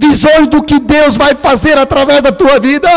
[0.00, 2.88] visões do que Deus vai fazer através da tua vida.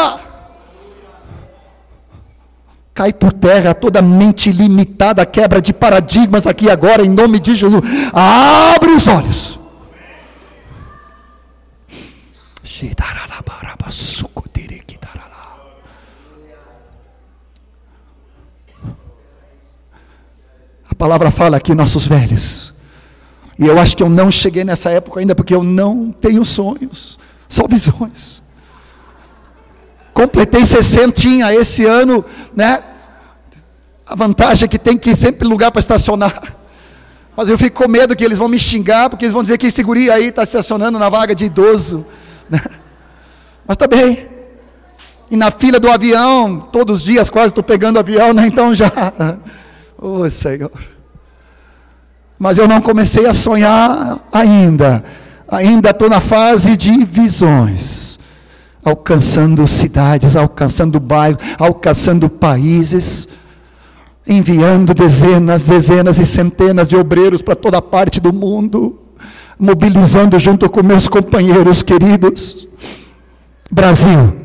[2.94, 7.84] Cai por terra toda mente limitada, quebra de paradigmas aqui agora, em nome de Jesus.
[8.14, 9.60] Abre os olhos.
[20.90, 22.73] A palavra fala aqui, nossos velhos.
[23.58, 27.20] E eu acho que eu não cheguei nessa época ainda, porque eu não tenho sonhos,
[27.48, 28.42] só visões.
[30.14, 32.24] Completei 60 esse ano,
[32.56, 32.84] né?
[34.06, 36.56] A vantagem é que tem que sempre lugar para estacionar.
[37.36, 39.68] Mas eu fico com medo que eles vão me xingar, porque eles vão dizer que
[39.68, 42.06] esse guri aí está estacionando na vaga de idoso.
[42.50, 42.62] Né?
[43.68, 44.28] Mas está bem.
[45.32, 48.48] E na fila do avião, todos os dias quase estou pegando avião, né?
[48.48, 48.92] Então já.
[50.06, 50.93] Oh Senhor.
[52.38, 55.04] Mas eu não comecei a sonhar ainda.
[55.48, 58.20] Ainda estou na fase de visões.
[58.84, 63.28] Alcançando cidades, alcançando bairros, alcançando países.
[64.28, 69.00] Enviando dezenas, dezenas e centenas de obreiros para toda parte do mundo
[69.60, 72.68] mobilizando junto com meus companheiros queridos.
[73.72, 74.36] Brasil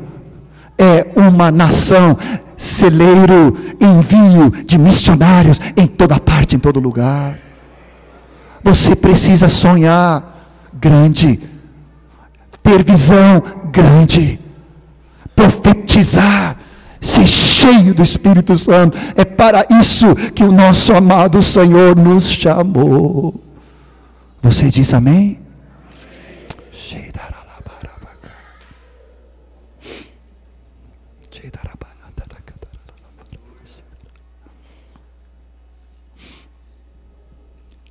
[0.77, 2.17] é uma nação
[2.57, 7.37] celeiro, envio de missionários em toda parte, em todo lugar.
[8.63, 10.37] Você precisa sonhar
[10.73, 11.39] grande,
[12.61, 13.41] ter visão
[13.71, 14.39] grande,
[15.35, 16.57] profetizar,
[17.01, 18.97] ser cheio do Espírito Santo.
[19.15, 23.41] É para isso que o nosso amado Senhor nos chamou.
[24.41, 25.39] Você diz amém?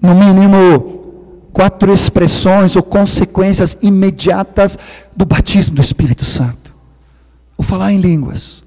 [0.00, 4.78] No mínimo, quatro expressões ou consequências imediatas
[5.16, 6.74] do batismo do Espírito Santo:
[7.56, 8.64] o falar em línguas,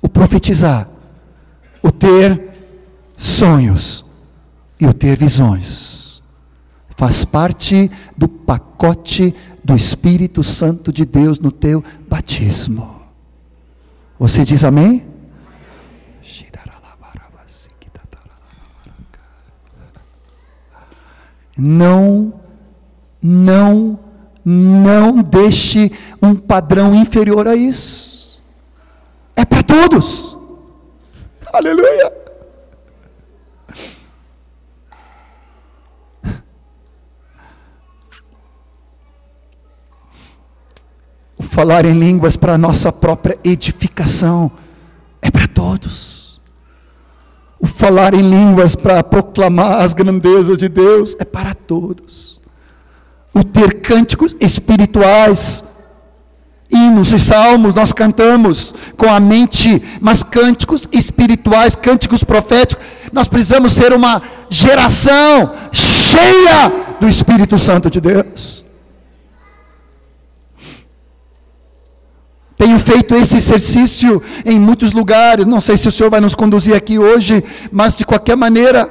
[0.00, 0.88] o profetizar,
[1.82, 2.50] o ter
[3.16, 4.04] sonhos
[4.80, 6.04] e o ter visões
[6.96, 13.02] faz parte do pacote do Espírito Santo de Deus no teu batismo.
[14.18, 15.04] Você diz amém?
[21.56, 22.34] Não,
[23.22, 23.98] não,
[24.44, 28.42] não deixe um padrão inferior a isso.
[29.36, 30.36] É para todos.
[31.52, 32.24] Aleluia.
[41.54, 44.50] falar em línguas para a nossa própria edificação
[45.22, 46.23] é para todos.
[47.64, 52.38] O falar em línguas para proclamar as grandezas de Deus é para todos.
[53.32, 55.64] O ter cânticos espirituais,
[56.70, 63.72] hinos e salmos nós cantamos com a mente, mas cânticos espirituais, cânticos proféticos, nós precisamos
[63.72, 68.63] ser uma geração cheia do Espírito Santo de Deus.
[72.56, 75.46] Tenho feito esse exercício em muitos lugares.
[75.46, 77.42] Não sei se o Senhor vai nos conduzir aqui hoje,
[77.72, 78.90] mas de qualquer maneira,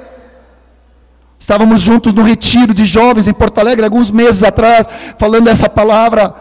[1.39, 4.85] estávamos juntos no retiro de jovens em Porto Alegre, alguns meses atrás,
[5.17, 6.35] falando essa palavra.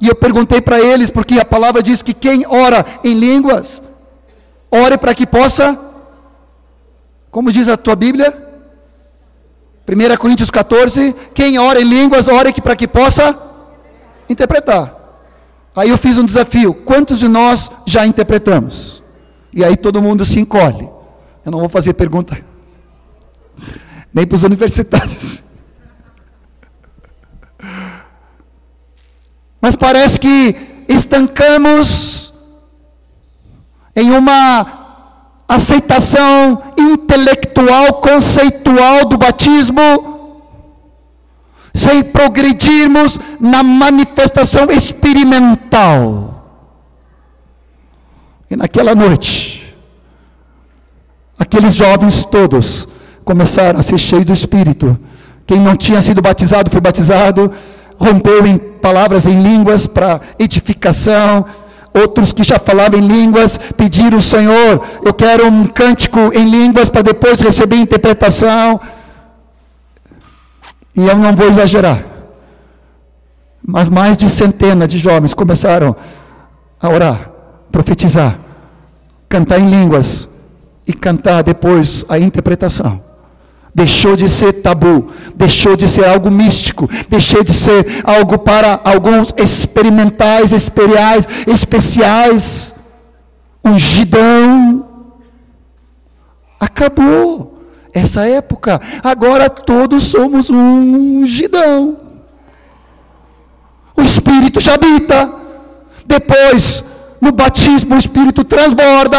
[0.00, 3.82] E eu perguntei para eles, porque a palavra diz que quem ora em línguas,
[4.70, 5.78] ore para que possa,
[7.30, 8.50] como diz a tua Bíblia?
[9.86, 13.38] 1 Coríntios 14: quem ora em línguas, ore para que possa
[14.28, 15.01] interpretar.
[15.74, 19.02] Aí eu fiz um desafio: quantos de nós já interpretamos?
[19.52, 20.88] E aí todo mundo se encolhe.
[21.44, 22.38] Eu não vou fazer pergunta,
[24.12, 25.42] nem para os universitários.
[29.60, 30.56] Mas parece que
[30.88, 32.32] estancamos
[33.94, 34.80] em uma
[35.46, 40.11] aceitação intelectual, conceitual do batismo
[41.74, 46.32] sem progredirmos na manifestação experimental.
[48.50, 49.74] E naquela noite,
[51.38, 52.86] aqueles jovens todos
[53.24, 54.98] começaram a ser cheios do Espírito.
[55.46, 57.50] Quem não tinha sido batizado foi batizado,
[57.98, 61.44] rompeu em palavras em línguas para edificação.
[61.94, 67.02] Outros que já falavam em línguas pediram, Senhor, eu quero um cântico em línguas para
[67.02, 68.80] depois receber interpretação.
[70.94, 72.04] E eu não vou exagerar.
[73.64, 75.94] Mas mais de centenas de jovens começaram
[76.80, 77.30] a orar,
[77.70, 78.38] profetizar,
[79.28, 80.28] cantar em línguas
[80.86, 83.00] e cantar depois a interpretação.
[83.74, 89.32] Deixou de ser tabu, deixou de ser algo místico, deixou de ser algo para alguns
[89.36, 92.74] experimentais, experiais, especiais.
[93.64, 94.84] Ungidão.
[96.60, 97.51] Acabou
[97.92, 98.80] essa época.
[99.02, 101.96] Agora todos somos um ungidão.
[103.96, 105.32] O Espírito já habita.
[106.06, 106.84] Depois,
[107.20, 109.18] no batismo, o Espírito transborda.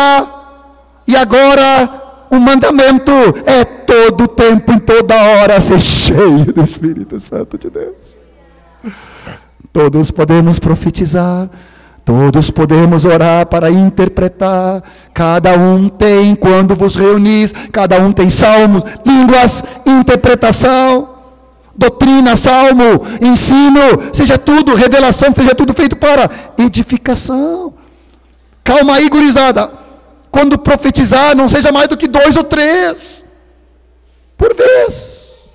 [1.08, 3.12] E agora, o mandamento
[3.46, 8.18] é todo tempo, em toda hora, ser cheio do Espírito Santo de Deus.
[9.72, 11.50] Todos podemos profetizar
[12.06, 14.84] Todos podemos orar para interpretar.
[15.14, 21.10] Cada um tem, quando vos reunis, cada um tem salmos, línguas, interpretação,
[21.76, 27.74] doutrina, salmo, ensino, seja tudo, revelação, seja tudo feito para edificação.
[28.64, 29.72] Calma aí, gurizada.
[30.30, 33.24] Quando profetizar, não seja mais do que dois ou três
[34.38, 35.54] por vez.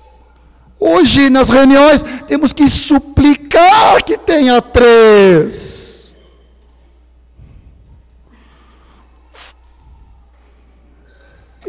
[0.79, 5.88] Hoje, nas reuniões, temos que suplicar que tenha três.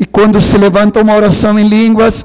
[0.00, 2.24] E quando se levanta uma oração em línguas,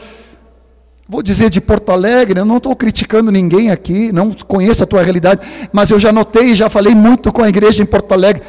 [1.08, 5.04] Vou dizer de Porto Alegre, eu não estou criticando ninguém aqui, não conheço a tua
[5.04, 5.40] realidade,
[5.72, 8.42] mas eu já notei, já falei muito com a igreja em Porto Alegre.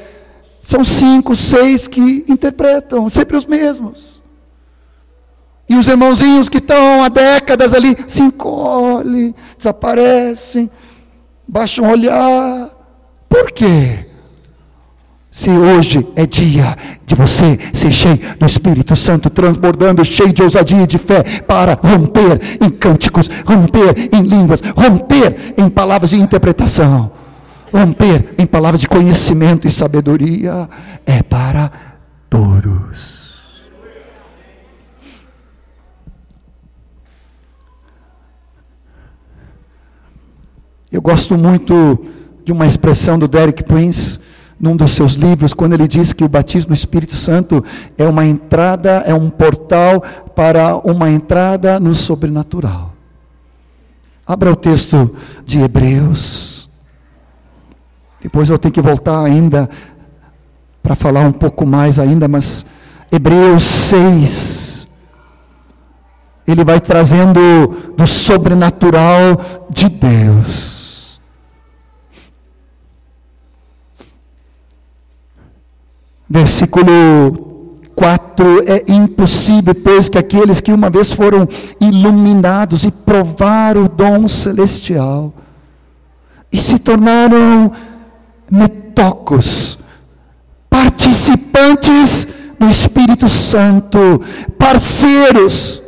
[0.63, 4.23] São cinco, seis que interpretam, sempre os mesmos.
[5.69, 10.71] E os irmãozinhos que estão há décadas ali se encolhem, desaparecem,
[11.47, 12.71] baixam o olhar.
[13.29, 14.06] Por quê?
[15.37, 16.75] Se hoje é dia
[17.05, 21.75] de você ser cheio do Espírito Santo, transbordando, cheio de ousadia e de fé, para
[21.75, 27.13] romper em cânticos, romper em línguas, romper em palavras de interpretação,
[27.71, 30.71] romper em palavras de conhecimento e sabedoria,
[31.05, 31.71] é para
[32.31, 33.67] todos.
[40.91, 42.07] Eu gosto muito
[42.43, 44.25] de uma expressão do Derek Prince
[44.59, 47.63] num dos seus livros, quando ele diz que o batismo no Espírito Santo
[47.99, 50.03] é uma entrada, é um portal
[50.35, 52.95] para uma entrada no sobrenatural.
[54.27, 56.69] Abra o texto de Hebreus.
[58.21, 59.69] Depois eu tenho que voltar ainda
[60.83, 62.65] para falar um pouco mais ainda, mas
[63.13, 64.89] Hebreus 6.
[66.47, 70.86] Ele vai trazendo do sobrenatural de Deus.
[76.29, 81.49] Versículo 4: É impossível, pois, que aqueles que uma vez foram
[81.81, 85.33] iluminados e provaram o dom celestial
[86.53, 87.73] e se tornaram
[88.51, 89.79] metocos,
[90.71, 92.27] participantes
[92.59, 94.23] do Espírito Santo,
[94.59, 95.83] parceiros,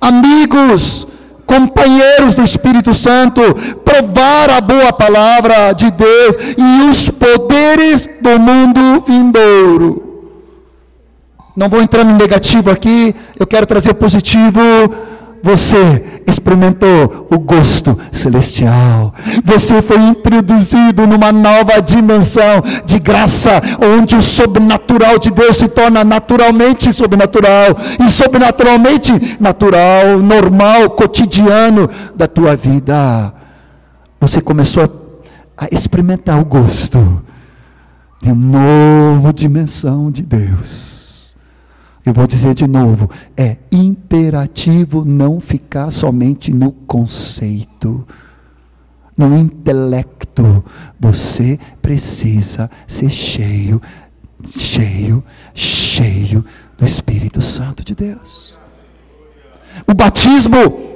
[0.00, 1.06] amigos,
[1.46, 3.40] companheiros do Espírito Santo,
[3.84, 10.02] provar a boa palavra de Deus e os poderes do mundo vindouro.
[11.56, 14.60] Não vou entrar no negativo aqui, eu quero trazer positivo
[15.42, 19.14] você experimentou o gosto celestial.
[19.44, 26.04] Você foi introduzido numa nova dimensão de graça, onde o sobrenatural de Deus se torna
[26.04, 33.32] naturalmente sobrenatural e sobrenaturalmente natural, normal, cotidiano da tua vida.
[34.20, 35.06] Você começou
[35.56, 37.22] a experimentar o gosto
[38.20, 41.05] de uma nova dimensão de Deus.
[42.06, 48.06] Eu vou dizer de novo: é imperativo não ficar somente no conceito,
[49.16, 50.64] no intelecto.
[51.00, 53.82] Você precisa ser cheio,
[54.56, 56.44] cheio, cheio
[56.78, 58.56] do Espírito Santo de Deus.
[59.84, 60.86] O batismo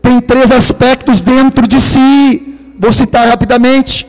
[0.00, 2.74] tem três aspectos dentro de si.
[2.78, 4.06] Vou citar rapidamente.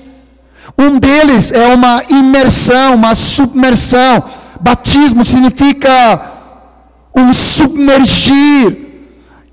[0.78, 4.24] Um deles é uma imersão, uma submersão.
[4.62, 6.33] Batismo significa
[7.16, 8.78] um submergir,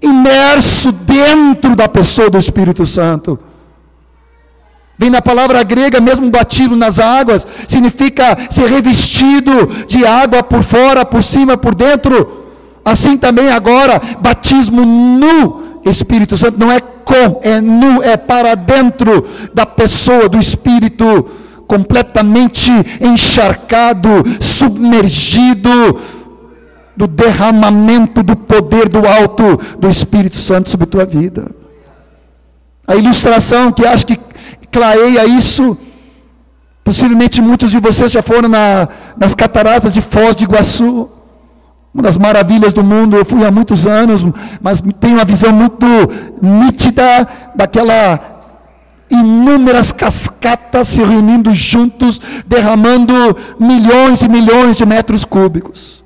[0.00, 3.38] imerso dentro da pessoa do Espírito Santo.
[4.98, 11.04] Vem na palavra grega, mesmo batido nas águas, significa ser revestido de água por fora,
[11.04, 12.48] por cima, por dentro.
[12.84, 19.26] Assim também agora, batismo no Espírito Santo, não é com, é nu, é para dentro
[19.54, 21.30] da pessoa, do Espírito,
[21.66, 25.98] completamente encharcado, submergido
[27.00, 31.50] do derramamento do poder do alto do Espírito Santo sobre tua vida.
[32.86, 34.20] A ilustração que acho que
[34.70, 35.78] clareia isso,
[36.84, 38.86] possivelmente muitos de vocês já foram na,
[39.16, 41.08] nas cataratas de Foz de Iguaçu,
[41.94, 43.16] uma das maravilhas do mundo.
[43.16, 44.22] Eu fui há muitos anos,
[44.60, 45.86] mas tenho uma visão muito
[46.42, 48.20] nítida daquela
[49.10, 53.14] inúmeras cascatas se reunindo juntos, derramando
[53.58, 55.99] milhões e milhões de metros cúbicos.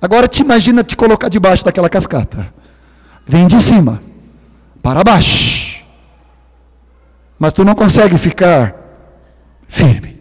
[0.00, 2.52] Agora te imagina te colocar debaixo daquela cascata.
[3.26, 4.00] Vem de cima
[4.82, 5.82] para baixo.
[7.38, 8.74] Mas tu não consegue ficar
[9.68, 10.16] firme.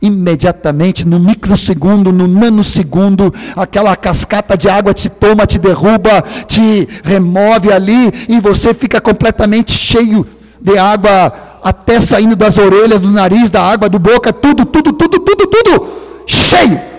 [0.00, 7.72] Imediatamente, no microsegundo, no nanosegundo, aquela cascata de água te toma, te derruba, te remove
[7.72, 10.24] ali e você fica completamente cheio
[10.60, 11.32] de água
[11.64, 15.88] até saindo das orelhas, do nariz, da água, do boca, tudo, tudo, tudo, tudo, tudo
[16.26, 16.97] cheio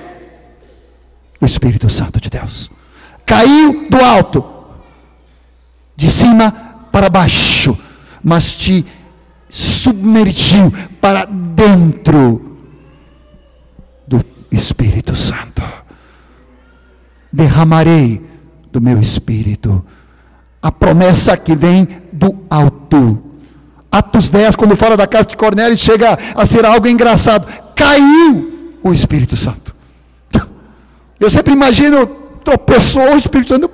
[1.39, 2.69] o Espírito Santo de Deus.
[3.25, 4.43] Caiu do alto,
[5.95, 6.51] de cima
[6.91, 7.77] para baixo,
[8.23, 8.85] mas te
[9.47, 12.57] submergiu para dentro
[14.07, 15.63] do Espírito Santo.
[17.31, 18.21] Derramarei
[18.71, 19.85] do meu espírito.
[20.61, 23.23] A promessa que vem do alto.
[23.91, 27.47] Atos 10, quando fala da casa de Cornélio, chega a ser algo engraçado.
[27.75, 29.68] Caiu o Espírito Santo.
[31.20, 32.05] Eu sempre imagino,
[32.43, 33.70] tropeçou o Espírito Santo,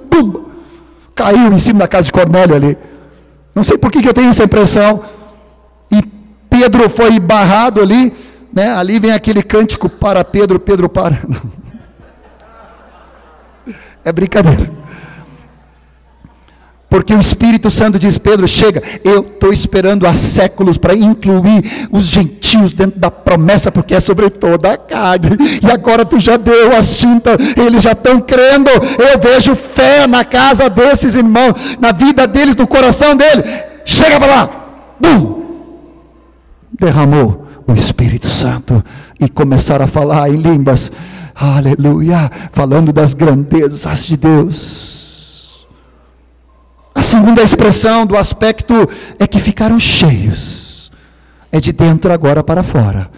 [1.14, 2.78] caiu em cima da casa de Cornélio ali.
[3.54, 5.02] Não sei por que, que eu tenho essa impressão.
[5.91, 6.02] E
[6.50, 8.14] Pedro foi barrado ali,
[8.52, 8.76] né?
[8.76, 11.18] Ali vem aquele cântico para Pedro, Pedro para.
[14.04, 14.72] É brincadeira.
[16.96, 22.06] Porque o Espírito Santo diz: Pedro, chega, eu estou esperando há séculos para incluir os
[22.06, 25.36] gentios dentro da promessa, porque é sobre toda a carne.
[25.62, 28.70] E agora tu já deu a cinta, eles já estão crendo.
[28.98, 33.43] Eu vejo fé na casa desses irmãos, na vida deles, no coração deles.
[33.84, 34.50] Chega para lá,
[34.98, 35.43] Bum!
[36.80, 38.82] derramou o Espírito Santo
[39.20, 40.93] e começaram a falar em línguas.
[41.36, 45.05] Aleluia, falando das grandezas de Deus.
[46.96, 48.74] A segunda expressão do aspecto
[49.20, 50.89] é que ficaram cheios.
[51.52, 53.12] É de dentro agora para fora.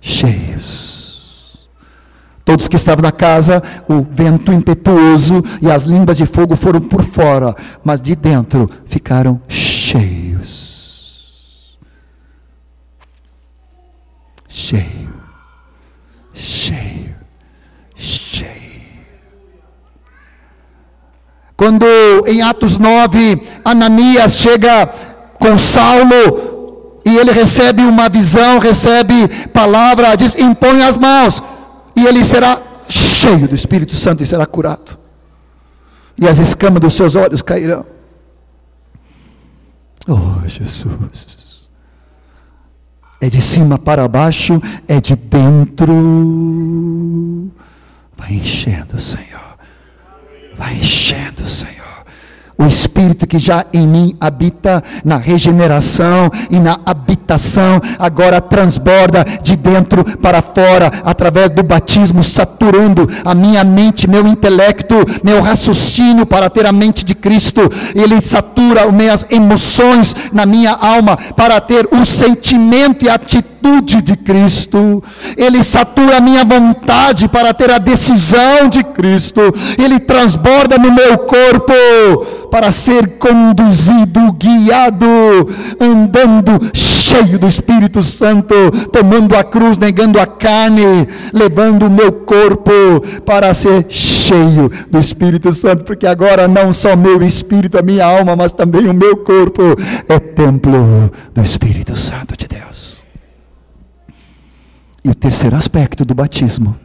[0.00, 1.68] Cheios.
[2.42, 7.02] Todos que estavam na casa, o vento impetuoso e as línguas de fogo foram por
[7.02, 7.54] fora,
[7.84, 10.70] mas de dentro ficaram cheios.
[14.48, 15.14] Cheio.
[16.32, 16.79] Cheio.
[21.60, 21.84] Quando
[22.26, 24.86] em Atos 9, Ananias chega
[25.38, 31.42] com Saulo e ele recebe uma visão, recebe palavra, diz: impõe as mãos,
[31.94, 34.98] e ele será cheio do Espírito Santo e será curado.
[36.16, 37.84] E as escamas dos seus olhos cairão.
[40.08, 41.68] Oh, Jesus.
[43.20, 45.92] É de cima para baixo, é de dentro.
[48.16, 49.49] Vai enchendo, Senhor.
[50.60, 51.80] Vai enchendo, Senhor.
[52.58, 59.56] O Espírito que já em mim habita na regeneração e na habitação, agora transborda de
[59.56, 64.94] dentro para fora, através do batismo, saturando a minha mente, meu intelecto,
[65.24, 67.62] meu raciocínio para ter a mente de Cristo.
[67.94, 73.49] Ele satura as minhas emoções na minha alma para ter o sentimento e a atitude
[74.02, 75.02] de Cristo.
[75.36, 79.40] Ele satura a minha vontade para ter a decisão de Cristo.
[79.78, 81.72] Ele transborda no meu corpo
[82.50, 85.06] para ser conduzido, guiado,
[85.78, 88.54] andando cheio do Espírito Santo,
[88.92, 92.70] tomando a cruz, negando a carne, levando o meu corpo
[93.24, 98.36] para ser cheio do Espírito Santo, porque agora não só meu espírito, a minha alma,
[98.36, 99.62] mas também o meu corpo
[100.08, 102.99] é templo do Espírito Santo de Deus.
[105.04, 106.76] E o terceiro aspecto do batismo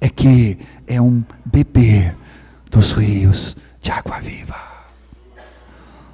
[0.00, 2.16] é que é um beber
[2.70, 4.54] dos rios de água viva.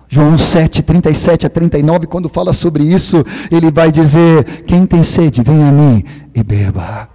[0.09, 5.43] João 7, 37 a 39, quando fala sobre isso, ele vai dizer: Quem tem sede,
[5.43, 6.05] venha a mim
[6.35, 7.09] e beba.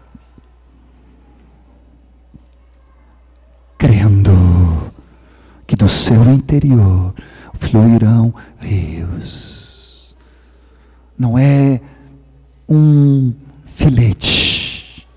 [3.77, 4.91] Crendo
[5.67, 7.13] que do seu interior
[7.53, 10.15] fluirão rios.
[11.15, 11.79] Não é
[12.67, 13.33] um
[13.77, 15.07] filete,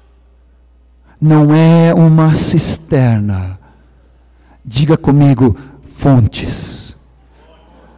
[1.19, 3.59] não é uma cisterna.
[4.63, 5.57] Diga comigo,
[5.87, 6.95] fontes.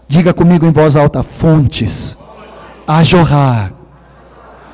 [0.06, 2.16] Diga comigo em voz alta: fontes
[2.86, 3.72] a jorrar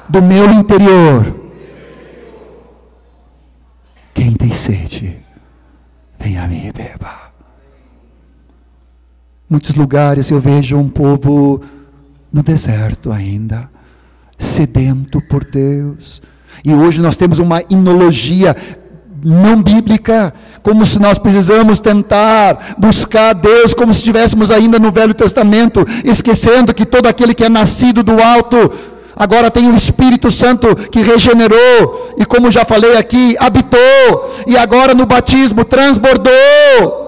[0.08, 1.34] do meu interior.
[4.12, 5.18] Quem tem sede,
[6.18, 7.32] venha a mim e beba.
[9.48, 11.62] Muitos lugares eu vejo um povo
[12.30, 13.70] no deserto ainda,
[14.38, 16.22] sedento por Deus.
[16.64, 18.54] E hoje nós temos uma inologia
[19.24, 20.32] não bíblica,
[20.62, 26.72] como se nós precisamos tentar buscar Deus como se estivéssemos ainda no Velho Testamento, esquecendo
[26.72, 28.70] que todo aquele que é nascido do alto,
[29.16, 34.94] agora tem o Espírito Santo que regenerou, e como já falei aqui, habitou, e agora
[34.94, 37.07] no batismo transbordou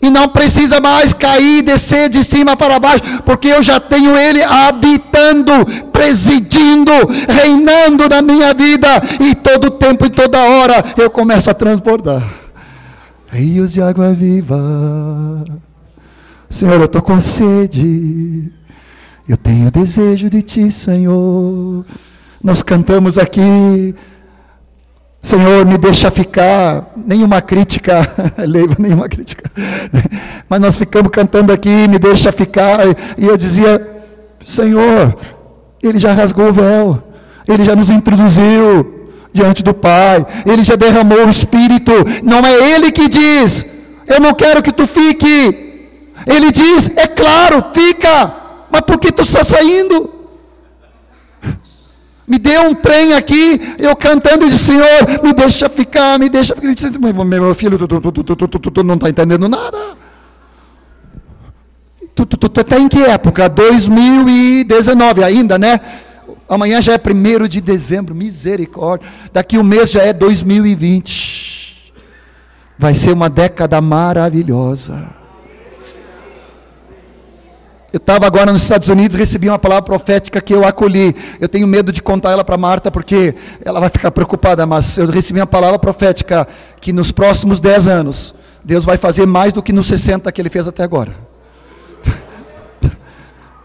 [0.00, 4.16] e não precisa mais cair e descer de cima para baixo, porque eu já tenho
[4.16, 5.52] Ele habitando,
[5.92, 6.92] presidindo,
[7.28, 8.88] reinando na minha vida,
[9.20, 12.46] e todo tempo e toda hora eu começo a transbordar
[13.36, 14.56] rios de água viva.
[16.48, 18.50] Senhor, eu estou com sede,
[19.28, 21.84] eu tenho desejo de Ti, Senhor.
[22.42, 23.94] Nós cantamos aqui
[25.22, 28.08] Senhor, me deixa ficar, nenhuma crítica,
[28.46, 29.50] leiva, nenhuma crítica.
[30.48, 32.80] Mas nós ficamos cantando aqui, me deixa ficar,
[33.18, 34.04] e eu dizia,
[34.44, 35.16] Senhor,
[35.82, 37.02] Ele já rasgou o véu,
[37.48, 41.92] Ele já nos introduziu diante do Pai, Ele já derramou o Espírito,
[42.22, 43.66] não é Ele que diz,
[44.06, 48.32] eu não quero que tu fique, Ele diz, é claro, fica,
[48.70, 50.15] mas por que tu está saindo?
[52.26, 56.98] Me deu um trem aqui, eu cantando de Senhor, me deixa ficar, me deixa ficar.
[57.24, 59.78] Meu filho, tu, tu, tu, não está entendendo nada.
[62.16, 63.48] Tu, tu, tu, tu tá em que época?
[63.48, 65.78] 2019 ainda, né?
[66.48, 69.08] Amanhã já é 1 de dezembro, misericórdia.
[69.32, 71.92] Daqui um mês já é 2020.
[72.78, 75.25] Vai ser uma década maravilhosa.
[77.92, 81.14] Eu estava agora nos Estados Unidos, recebi uma palavra profética que eu acolhi.
[81.40, 83.34] Eu tenho medo de contar ela para Marta, porque
[83.64, 86.46] ela vai ficar preocupada, mas eu recebi uma palavra profética
[86.80, 88.34] que nos próximos 10 anos,
[88.64, 91.14] Deus vai fazer mais do que nos 60 que ele fez até agora.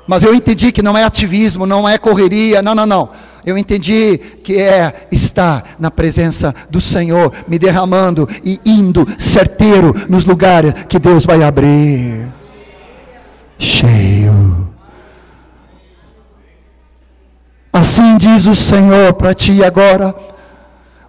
[0.08, 3.10] Mas eu entendi que não é ativismo, não é correria, não, não, não.
[3.44, 10.26] Eu entendi que é estar na presença do Senhor, me derramando e indo certeiro nos
[10.26, 12.31] lugares que Deus vai abrir.
[13.62, 14.70] Cheio.
[17.72, 20.16] Assim diz o Senhor para ti agora.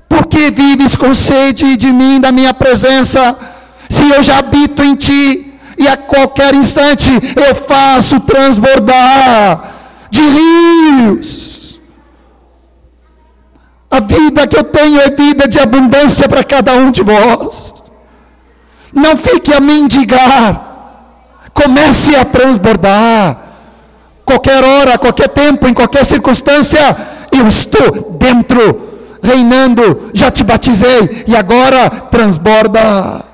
[0.08, 3.38] Por que vives com sede de mim, da minha presença,
[3.88, 5.52] se eu já habito em ti?
[5.82, 9.72] e a qualquer instante eu faço transbordar
[10.10, 11.80] de rios.
[13.90, 17.74] A vida que eu tenho é vida de abundância para cada um de vós.
[18.92, 20.71] Não fique a mendigar,
[21.52, 23.52] comece a transbordar.
[24.24, 26.96] Qualquer hora, qualquer tempo, em qualquer circunstância,
[27.30, 30.10] eu estou dentro, reinando.
[30.14, 33.24] Já te batizei e agora transborda.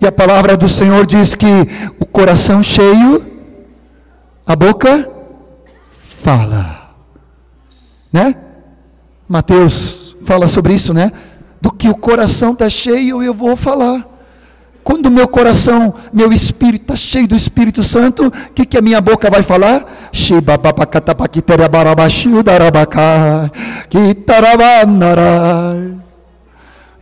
[0.00, 1.46] E a palavra do Senhor diz que
[1.98, 3.24] o coração cheio,
[4.46, 5.08] a boca
[6.18, 6.92] fala.
[8.12, 8.34] Né?
[9.28, 11.12] Mateus fala sobre isso, né?
[11.60, 14.15] Do que o coração está cheio, eu vou falar.
[14.86, 19.00] Quando meu coração, meu espírito está cheio do Espírito Santo, o que, que a minha
[19.00, 19.84] boca vai falar?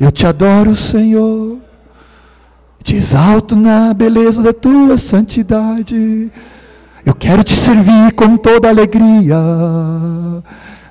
[0.01, 1.59] Eu te adoro, Senhor.
[2.82, 6.32] Te exalto na beleza da tua santidade.
[7.05, 9.37] Eu quero te servir com toda alegria.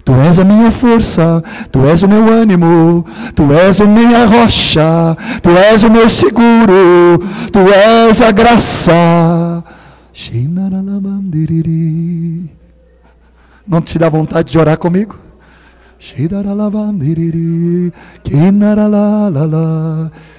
[0.05, 1.41] Tu és a minha força,
[1.71, 7.19] tu és o meu ânimo, tu és a minha rocha, tu és o meu seguro,
[7.51, 9.63] tu és a graça.
[13.65, 15.17] Não te dá vontade de orar comigo?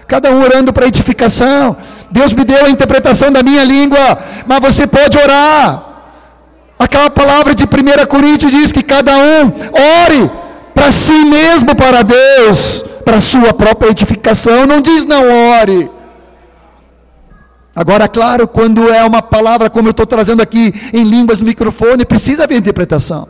[0.06, 1.74] Cada um orando para edificação.
[2.10, 5.93] Deus me deu a interpretação da minha língua, mas você pode orar.
[6.78, 9.46] Aquela palavra de 1 Coríntios diz que cada um
[10.04, 10.30] ore
[10.74, 14.66] para si mesmo, para Deus, para sua própria edificação.
[14.66, 15.22] Não diz não
[15.60, 15.90] ore.
[17.74, 22.04] Agora, claro, quando é uma palavra como eu estou trazendo aqui em línguas no microfone,
[22.04, 23.28] precisa haver interpretação.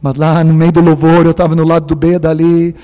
[0.00, 2.74] Mas lá no meio do louvor, eu estava no lado do B dali.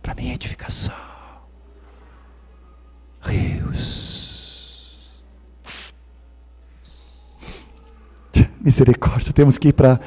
[0.00, 1.09] Para minha edificação.
[3.22, 4.98] Rios.
[8.60, 10.00] Misericórdia, temos que ir para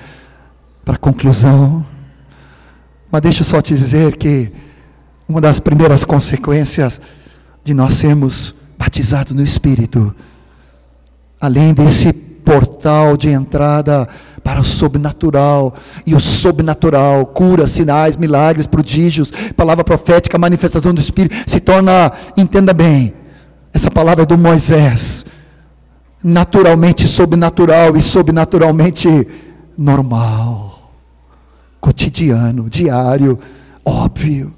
[0.86, 1.86] a conclusão.
[3.12, 4.52] Mas deixa eu só te dizer que
[5.28, 7.00] uma das primeiras consequências
[7.64, 10.16] de nós sermos batizados no Espírito
[11.44, 12.14] além desse
[12.44, 14.08] portal de entrada
[14.44, 15.74] para o sobrenatural,
[16.06, 22.74] e o sobrenatural, cura, sinais, milagres, prodígios, palavra profética, manifestação do Espírito, se torna, entenda
[22.74, 23.14] bem,
[23.74, 25.26] essa palavra é do Moisés,
[26.24, 29.28] naturalmente sobrenatural e sobrenaturalmente
[29.78, 30.92] normal,
[31.80, 33.40] cotidiano, diário,
[33.84, 34.54] óbvio,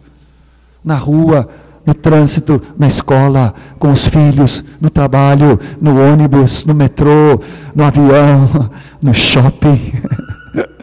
[0.84, 1.48] na rua,
[1.86, 7.40] no trânsito, na escola, com os filhos, no trabalho, no ônibus, no metrô,
[7.76, 8.72] no avião,
[9.02, 9.94] no shopping.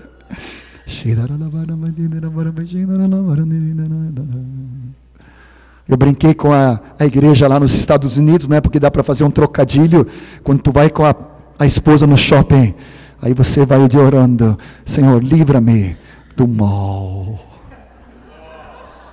[5.89, 8.61] Eu brinquei com a, a igreja lá nos Estados Unidos, né?
[8.61, 10.07] Porque dá para fazer um trocadilho
[10.45, 11.15] quando tu vai com a,
[11.59, 12.75] a esposa no shopping.
[13.21, 15.97] Aí você vai orando, Senhor, livra-me
[16.37, 17.39] do mal.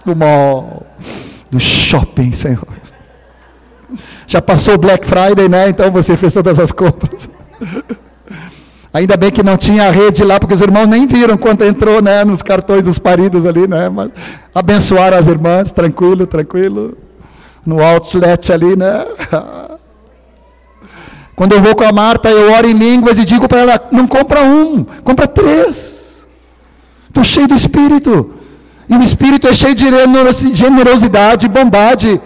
[0.05, 0.85] Do mal
[1.49, 2.67] do shopping, Senhor.
[4.27, 5.69] Já passou o Black Friday, né?
[5.69, 7.29] Então você fez todas as compras.
[8.93, 12.23] Ainda bem que não tinha rede lá, porque os irmãos nem viram quando entrou, né?
[12.23, 13.87] Nos cartões dos paridos ali, né?
[13.89, 14.11] Mas
[14.53, 16.97] abençoaram as irmãs, tranquilo, tranquilo.
[17.65, 19.05] No outlet ali, né?
[21.35, 24.07] Quando eu vou com a Marta, eu oro em línguas e digo para ela: não
[24.07, 26.27] compra um, compra três.
[27.07, 28.38] Estou cheio do Espírito.
[28.89, 29.85] E o Espírito é cheio de
[30.53, 32.19] generosidade, bondade,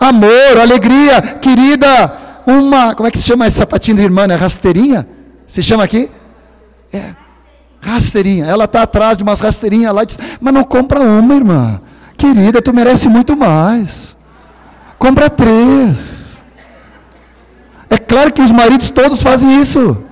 [0.00, 1.22] amor, alegria.
[1.22, 2.12] Querida,
[2.44, 2.94] uma.
[2.94, 4.24] Como é que se chama esse sapatinho de irmã?
[4.24, 5.06] É rasteirinha?
[5.46, 6.10] Se chama aqui?
[6.92, 7.14] É.
[7.80, 8.46] Rasteirinha.
[8.46, 11.80] Ela está atrás de umas rasteirinhas lá diz: Mas não compra uma, irmã.
[12.16, 14.16] Querida, tu merece muito mais.
[14.98, 16.42] Compra três.
[17.88, 20.02] É claro que os maridos todos fazem isso.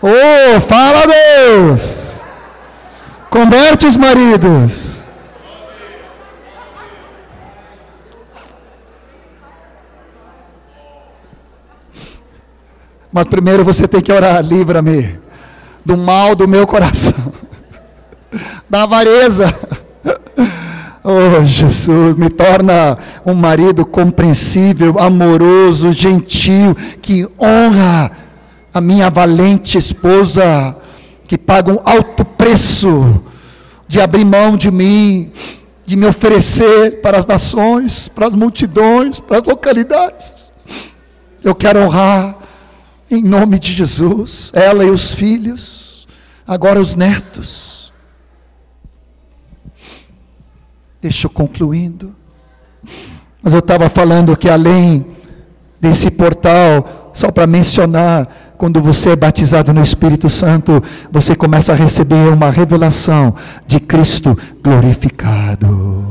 [0.00, 2.19] Oh, fala Deus!
[3.30, 4.98] Converte os maridos.
[13.12, 15.18] Mas primeiro você tem que orar, livra-me
[15.84, 17.32] do mal do meu coração,
[18.68, 19.54] da avareza.
[21.02, 28.10] Oh, Jesus, me torna um marido compreensível, amoroso, gentil, que honra
[28.72, 30.76] a minha valente esposa,
[31.26, 33.22] que paga um alto preço
[33.86, 35.32] de abrir mão de mim,
[35.84, 40.52] de me oferecer para as nações, para as multidões, para as localidades.
[41.42, 42.36] Eu quero honrar
[43.10, 46.06] em nome de Jesus, ela e os filhos,
[46.46, 47.70] agora os netos
[51.00, 52.14] Deixa eu concluindo.
[53.42, 55.06] Mas eu estava falando que além
[55.80, 61.76] desse portal, só para mencionar, quando você é batizado no Espírito Santo, você começa a
[61.76, 63.34] receber uma revelação
[63.66, 66.04] de Cristo glorificado.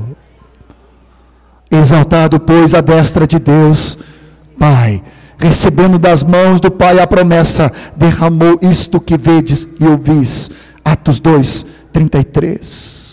[1.69, 3.99] Exaltado, pois, a destra de Deus,
[4.57, 5.03] Pai,
[5.37, 10.49] recebendo das mãos do Pai a promessa, derramou isto que vedes e ouvis.
[10.83, 13.08] Atos 2, 33.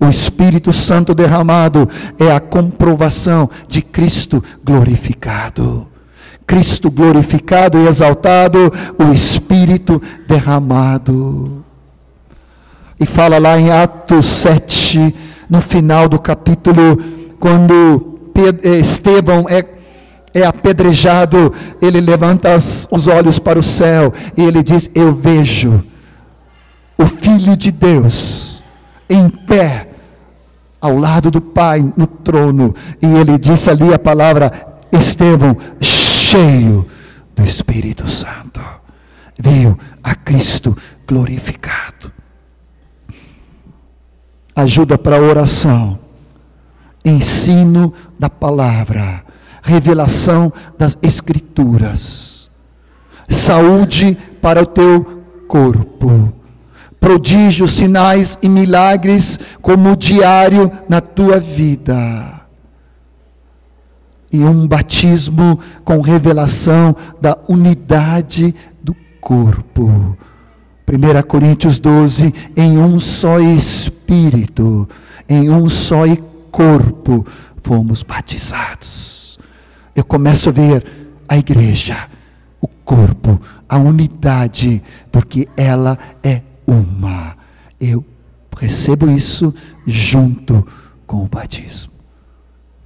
[0.00, 1.86] O Espírito Santo derramado
[2.18, 5.86] é a comprovação de Cristo glorificado.
[6.46, 11.62] Cristo glorificado e exaltado, o Espírito derramado.
[12.98, 15.14] E fala lá em Atos 7,
[15.48, 16.98] no final do capítulo,
[17.38, 18.18] quando
[18.64, 19.64] eh, Estevão é,
[20.32, 25.82] é apedrejado, ele levanta os olhos para o céu e ele diz: Eu vejo
[26.96, 28.62] o Filho de Deus
[29.08, 29.89] em pé
[30.80, 34.50] ao lado do Pai no trono, e ele disse ali a palavra
[34.90, 36.86] Estevão, cheio
[37.34, 38.60] do Espírito Santo,
[39.38, 40.76] viu a Cristo
[41.06, 42.10] glorificado.
[44.56, 45.98] Ajuda para a oração,
[47.04, 49.24] ensino da palavra,
[49.62, 52.50] revelação das Escrituras,
[53.28, 56.39] saúde para o teu corpo
[57.00, 62.42] prodígios, sinais e milagres como diário na tua vida.
[64.30, 70.16] E um batismo com revelação da unidade do corpo.
[70.86, 74.88] 1 Coríntios 12, em um só espírito,
[75.28, 76.04] em um só
[76.50, 77.26] corpo,
[77.62, 79.38] fomos batizados.
[79.94, 80.84] Eu começo a ver
[81.28, 82.08] a igreja,
[82.60, 87.36] o corpo, a unidade, porque ela é uma.
[87.80, 88.04] Eu
[88.56, 89.54] recebo isso
[89.86, 90.66] junto
[91.06, 91.92] com o batismo.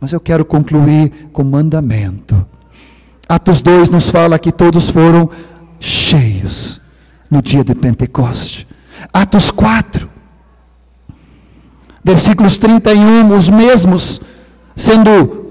[0.01, 2.47] Mas eu quero concluir com mandamento.
[3.29, 5.31] Atos 2 nos fala que todos foram
[5.81, 6.81] cheios
[7.31, 8.67] no dia de Pentecoste.
[9.13, 10.11] Atos 4,
[12.03, 14.21] versículos 31, os mesmos
[14.77, 15.45] sendo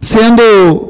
[0.00, 0.89] sendo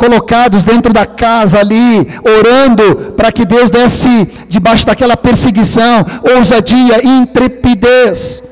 [0.00, 8.42] colocados dentro da casa ali, orando para que Deus desse debaixo daquela perseguição, ousadia, intrepidez.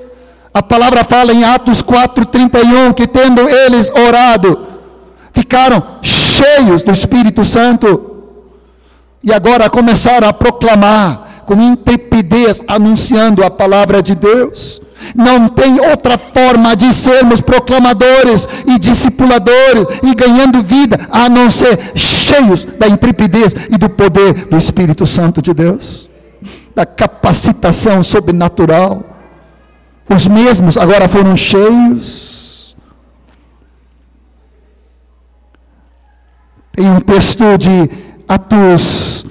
[0.53, 4.66] A palavra fala em Atos 4:31 que tendo eles orado,
[5.32, 7.88] ficaram cheios do Espírito Santo
[9.24, 14.82] e agora começaram a proclamar com intrepidez anunciando a palavra de Deus.
[15.15, 21.93] Não tem outra forma de sermos proclamadores e discipuladores e ganhando vida a não ser
[21.95, 26.09] cheios da intrepidez e do poder do Espírito Santo de Deus,
[26.75, 29.05] da capacitação sobrenatural.
[30.09, 32.77] Os mesmos agora foram cheios.
[36.73, 37.91] Tem um texto de
[38.29, 39.27] Atos,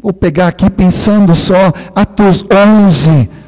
[0.00, 3.38] vou pegar aqui pensando só, Atos 11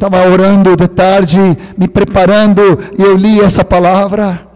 [0.00, 1.38] Estava orando de tarde,
[1.76, 2.62] me preparando,
[2.98, 4.48] e eu li essa palavra.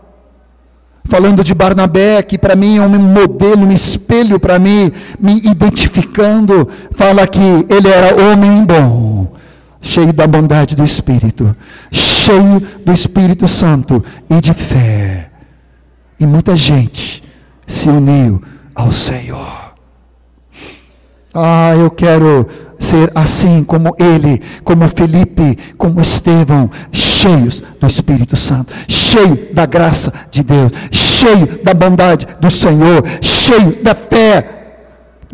[1.04, 4.90] Falando de Barnabé, que para mim é um modelo, um espelho para mim,
[5.20, 6.66] me identificando.
[6.96, 7.38] Fala que
[7.68, 9.34] ele era homem bom,
[9.82, 11.54] cheio da bondade do Espírito,
[11.92, 15.28] cheio do Espírito Santo e de fé.
[16.18, 17.22] E muita gente
[17.66, 18.42] se uniu
[18.74, 19.74] ao Senhor.
[21.34, 22.48] Ah, eu quero
[22.84, 30.12] ser assim como ele, como Felipe, como Estevão, cheios do Espírito Santo, cheio da graça
[30.30, 34.54] de Deus, cheio da bondade do Senhor, cheio da fé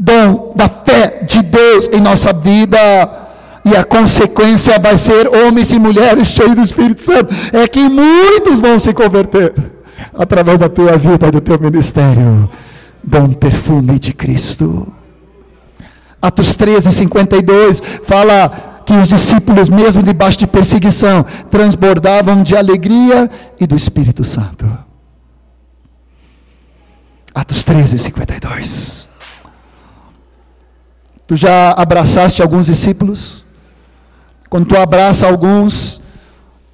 [0.01, 2.79] dom da fé de Deus em nossa vida.
[3.63, 7.35] E a consequência vai ser homens e mulheres cheios do Espírito Santo.
[7.53, 9.53] É que muitos vão se converter
[10.15, 12.49] através da tua vida e do teu ministério.
[13.05, 14.91] Bom perfume de Cristo.
[16.21, 23.67] Atos 13, 52 fala que os discípulos, mesmo debaixo de perseguição, transbordavam de alegria e
[23.67, 24.67] do Espírito Santo.
[27.35, 29.09] Atos 13, 52.
[31.27, 33.47] Tu já abraçaste alguns discípulos?
[34.49, 36.01] Quando tu abraça alguns,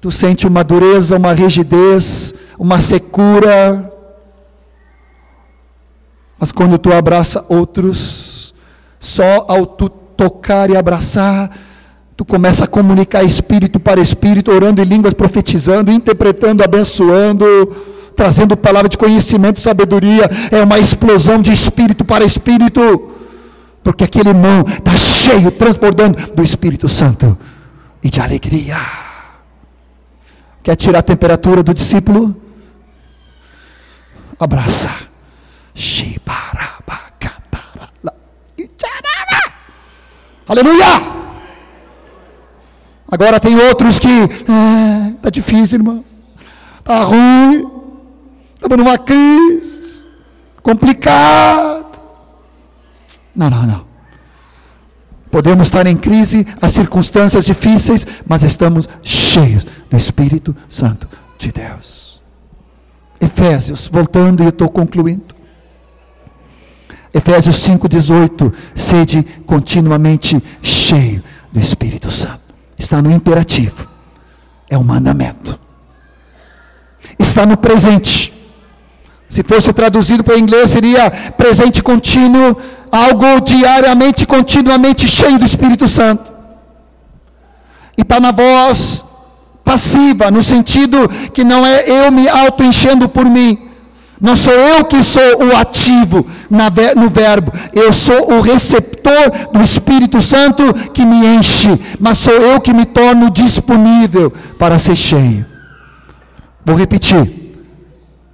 [0.01, 3.93] tu sente uma dureza, uma rigidez, uma secura.
[6.39, 8.26] Mas quando tu abraça outros,
[8.99, 11.55] só ao tu tocar e abraçar,
[12.15, 17.45] tu começa a comunicar espírito para espírito, orando em línguas, profetizando, interpretando, abençoando,
[18.15, 20.29] trazendo palavra de conhecimento e sabedoria.
[20.51, 23.11] É uma explosão de espírito para espírito,
[23.83, 27.37] porque aquele irmão está cheio, transbordando do Espírito Santo
[28.03, 28.77] e de alegria.
[30.63, 32.35] Quer tirar a temperatura do discípulo?
[34.39, 34.89] Abraça.
[40.47, 41.17] Aleluia!
[43.09, 46.03] Agora tem outros que está é, difícil, irmão.
[46.79, 47.69] Está ruim.
[48.55, 50.05] Estamos numa crise.
[50.61, 52.01] Complicado.
[53.35, 53.87] Não, não, não.
[55.31, 62.21] Podemos estar em crise, as circunstâncias difíceis, mas estamos cheios do Espírito Santo de Deus.
[63.19, 65.36] Efésios, voltando e eu estou concluindo.
[67.13, 72.41] Efésios 5,18: sede continuamente cheio do Espírito Santo.
[72.77, 73.87] Está no imperativo,
[74.69, 75.59] é um mandamento.
[77.17, 78.33] Está no presente.
[79.29, 82.55] Se fosse traduzido para o inglês, seria presente contínuo
[82.91, 86.31] algo diariamente, continuamente cheio do Espírito Santo.
[87.97, 89.03] E está na voz
[89.63, 93.66] passiva, no sentido que não é eu me auto-enchendo por mim.
[94.19, 96.25] Não sou eu que sou o ativo
[96.95, 102.59] no verbo, eu sou o receptor do Espírito Santo que me enche, mas sou eu
[102.59, 105.45] que me torno disponível para ser cheio.
[106.65, 107.46] Vou repetir.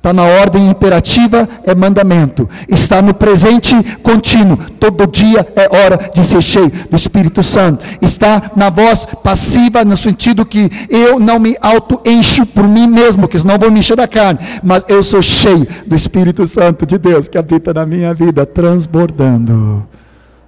[0.04, 2.50] Está na ordem imperativa, é mandamento.
[2.68, 3.74] Está no presente
[4.04, 4.58] contínuo.
[4.78, 7.86] Todo dia é hora de ser cheio do Espírito Santo.
[8.02, 13.40] Está na voz passiva, no sentido que eu não me auto-encho por mim mesmo, que
[13.40, 14.42] senão vou me encher da carne.
[14.62, 19.88] Mas eu sou cheio do Espírito Santo de Deus que habita na minha vida, transbordando.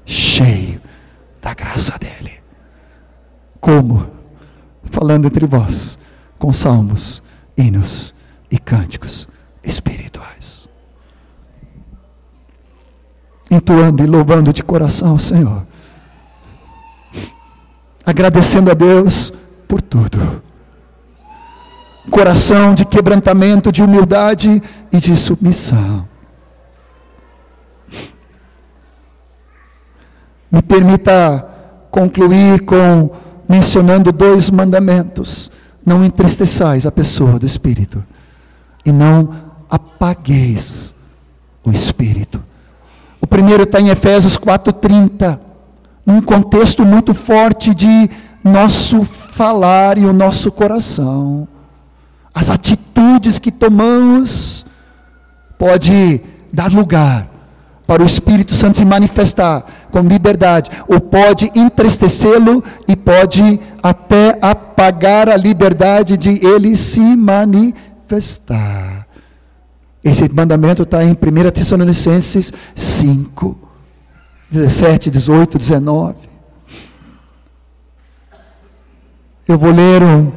[0.06, 0.82] Cheio
[1.42, 2.34] da graça dEle.
[3.62, 4.06] Como?
[4.84, 5.98] Falando entre vós,
[6.38, 7.24] com salmos,
[7.58, 8.14] hinos
[8.52, 9.34] e cânticos
[9.66, 10.70] espirituais.
[13.50, 15.66] Entoando e louvando de coração o Senhor.
[18.06, 19.34] Agradecendo a Deus
[19.68, 20.44] por tudo.
[22.10, 24.62] Coração de quebrantamento, de humildade
[24.92, 26.08] e de submissão.
[30.52, 31.48] Me permita
[31.90, 33.10] concluir com
[33.50, 35.52] mencionando dois mandamentos.
[35.86, 38.04] Não entristeçais a pessoa do Espírito
[38.86, 40.94] e não apagueis
[41.64, 42.42] o espírito.
[43.20, 45.40] O primeiro está em Efésios 4,30,
[46.06, 48.10] num contexto muito forte de
[48.44, 51.48] nosso falar e o nosso coração.
[52.34, 54.66] As atitudes que tomamos
[55.58, 56.22] pode
[56.54, 57.28] dar lugar
[57.88, 65.30] para o Espírito Santo se manifestar com liberdade, ou pode entristecê-lo e pode até apagar
[65.30, 68.95] a liberdade de ele se manifestar.
[70.06, 73.58] Esse mandamento está em 1 Tessalonicenses 5,
[74.52, 76.16] 17, 18, 19.
[79.48, 80.32] Eu vou ler um,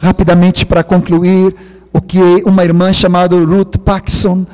[0.00, 1.54] rapidamente para concluir
[1.92, 4.44] o que uma irmã chamada Ruth Paxson,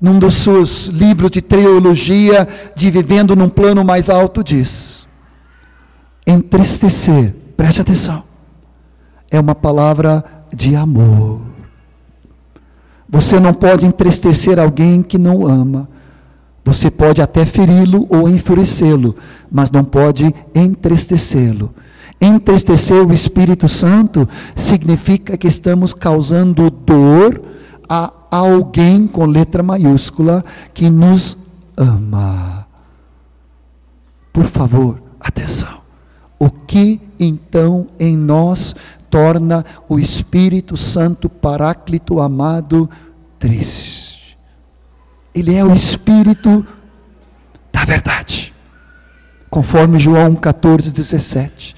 [0.00, 5.08] num dos seus livros de teologia, de Vivendo num Plano Mais Alto, diz:
[6.26, 8.24] entristecer, preste atenção,
[9.30, 11.49] é uma palavra de amor.
[13.10, 15.88] Você não pode entristecer alguém que não ama.
[16.64, 19.16] Você pode até feri-lo ou enfurecê-lo,
[19.50, 21.74] mas não pode entristecê-lo.
[22.20, 27.40] Entristecer o Espírito Santo significa que estamos causando dor
[27.88, 31.36] a alguém com letra maiúscula que nos
[31.76, 32.66] ama.
[34.32, 35.79] Por favor, atenção.
[36.40, 38.74] O que então em nós
[39.08, 42.90] torna o Espírito Santo Paráclito amado
[43.38, 44.36] triste.
[45.32, 46.80] Ele é o Espírito da
[47.80, 48.52] da verdade.
[49.48, 51.74] Conforme João 14, 17.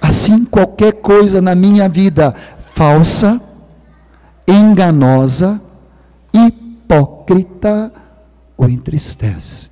[0.00, 2.34] Assim, qualquer coisa na minha vida
[2.74, 3.40] falsa,
[4.46, 5.60] enganosa,
[6.32, 7.92] hipócrita,
[8.56, 9.70] o entristece.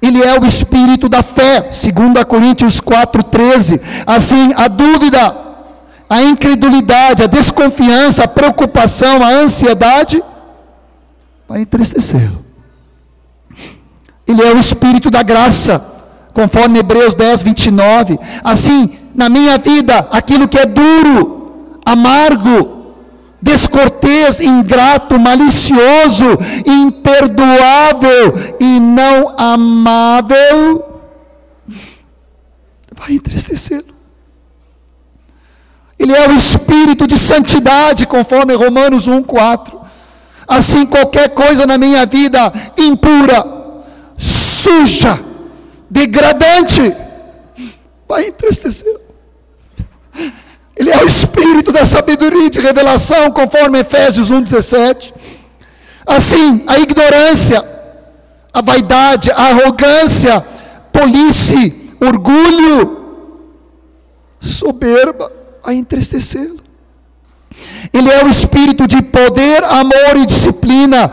[0.00, 3.80] Ele é o espírito da fé, 2 Coríntios 4,13.
[4.06, 5.36] Assim, a dúvida,
[6.08, 10.22] a incredulidade, a desconfiança, a preocupação, a ansiedade,
[11.48, 12.44] vai entristecê-lo.
[14.26, 15.84] Ele é o espírito da graça,
[16.34, 18.18] conforme Hebreus 10, 29.
[18.42, 22.75] Assim, na minha vida, aquilo que é duro, amargo,
[23.40, 31.00] descortês, ingrato, malicioso, imperdoável e não amável,
[32.92, 33.94] vai entristecê-lo.
[35.98, 39.74] Ele é o espírito de santidade, conforme Romanos 1,4.
[40.46, 43.44] Assim, qualquer coisa na minha vida impura,
[44.16, 45.18] suja,
[45.90, 46.94] degradante,
[48.06, 49.00] vai entristecê-lo.
[50.76, 55.14] Ele é o espírito da sabedoria e de revelação, conforme Efésios 1,17.
[56.06, 57.64] Assim, a ignorância,
[58.52, 60.40] a vaidade, a arrogância,
[60.92, 63.04] police, orgulho,
[64.38, 65.32] soberba,
[65.64, 66.60] a entristecê-lo.
[67.92, 71.10] Ele é o espírito de poder, amor e disciplina,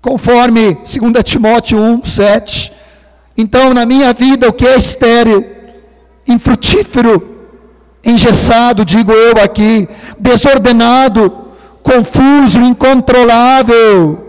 [0.00, 0.90] conforme 2
[1.24, 2.72] Timóteo 1, 7.
[3.38, 5.46] Então, na minha vida, o que é estéril,
[6.26, 7.31] infrutífero,
[8.04, 9.88] engessado, digo eu aqui,
[10.18, 11.32] desordenado,
[11.82, 14.26] confuso, incontrolável,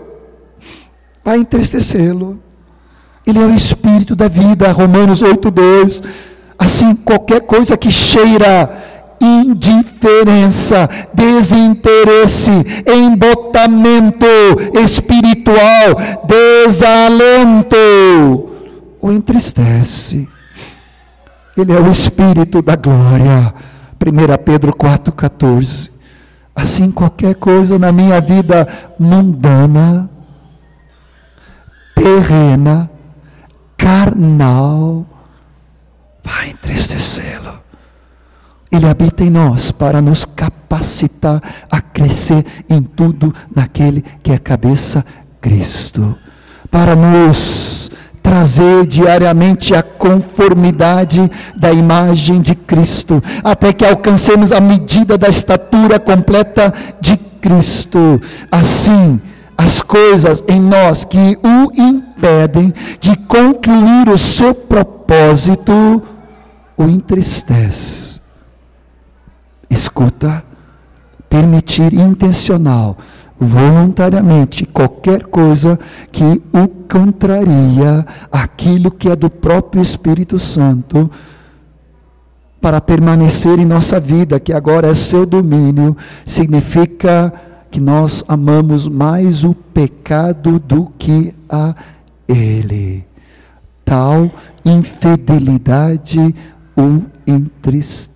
[1.24, 2.38] vai entristecê-lo.
[3.26, 6.02] Ele é o espírito da vida, Romanos 8:2.
[6.58, 8.70] Assim, qualquer coisa que cheira
[9.20, 12.50] indiferença, desinteresse,
[12.86, 14.26] embotamento
[14.74, 15.96] espiritual,
[16.26, 17.76] desalento,
[19.00, 20.28] o entristece.
[21.56, 23.54] Ele é o Espírito da glória.
[24.00, 25.90] 1 Pedro 4,14.
[26.54, 28.66] Assim, qualquer coisa na minha vida
[28.98, 30.08] mundana,
[31.94, 32.90] terrena,
[33.76, 35.06] carnal,
[36.22, 37.60] vai entristecê-lo.
[38.70, 41.40] Ele habita em nós para nos capacitar
[41.70, 45.04] a crescer em tudo naquele que é cabeça,
[45.40, 46.16] Cristo.
[46.70, 47.90] Para nos
[48.24, 56.00] trazer diariamente a conformidade da imagem de Cristo, até que alcancemos a medida da estatura
[56.00, 58.18] completa de Cristo.
[58.50, 59.20] Assim,
[59.58, 66.02] as coisas em nós que o impedem de concluir o seu propósito
[66.78, 68.22] o entristece.
[69.68, 70.42] Escuta,
[71.28, 72.96] permitir intencional
[73.38, 75.78] voluntariamente qualquer coisa
[76.12, 81.10] que o contraria aquilo que é do próprio Espírito Santo
[82.60, 87.32] para permanecer em nossa vida, que agora é seu domínio, significa
[87.70, 91.74] que nós amamos mais o pecado do que a
[92.26, 93.04] ele.
[93.84, 94.30] Tal
[94.64, 96.34] infidelidade
[96.74, 98.14] o entristece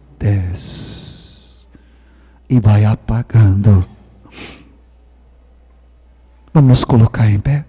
[2.48, 3.84] e vai apagando
[6.58, 7.64] Vamos colocar em pé.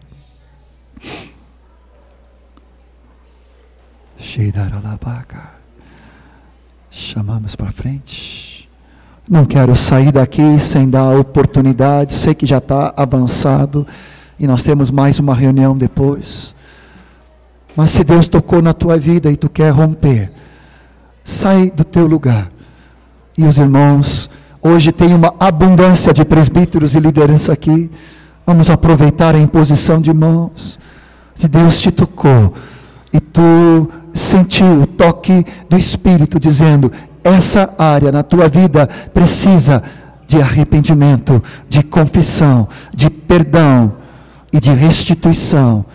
[6.90, 8.68] Chamamos para frente.
[9.30, 12.16] Não quero sair daqui sem dar oportunidade.
[12.16, 13.86] Sei que já está avançado
[14.40, 16.56] e nós temos mais uma reunião depois.
[17.76, 20.32] Mas se Deus tocou na tua vida e tu quer romper,
[21.24, 22.52] sai do teu lugar.
[23.38, 24.32] E os irmãos,
[24.64, 27.92] hoje tem uma abundância de presbíteros e liderança aqui.
[28.50, 30.80] Vamos aproveitar a imposição de mãos.
[31.36, 32.52] Se Deus te tocou
[33.14, 36.92] e tu sentiu o toque do Espírito dizendo:
[37.24, 39.84] essa área na tua vida precisa
[40.28, 43.94] de arrependimento, de confissão, de perdão
[44.52, 45.86] e de restituição.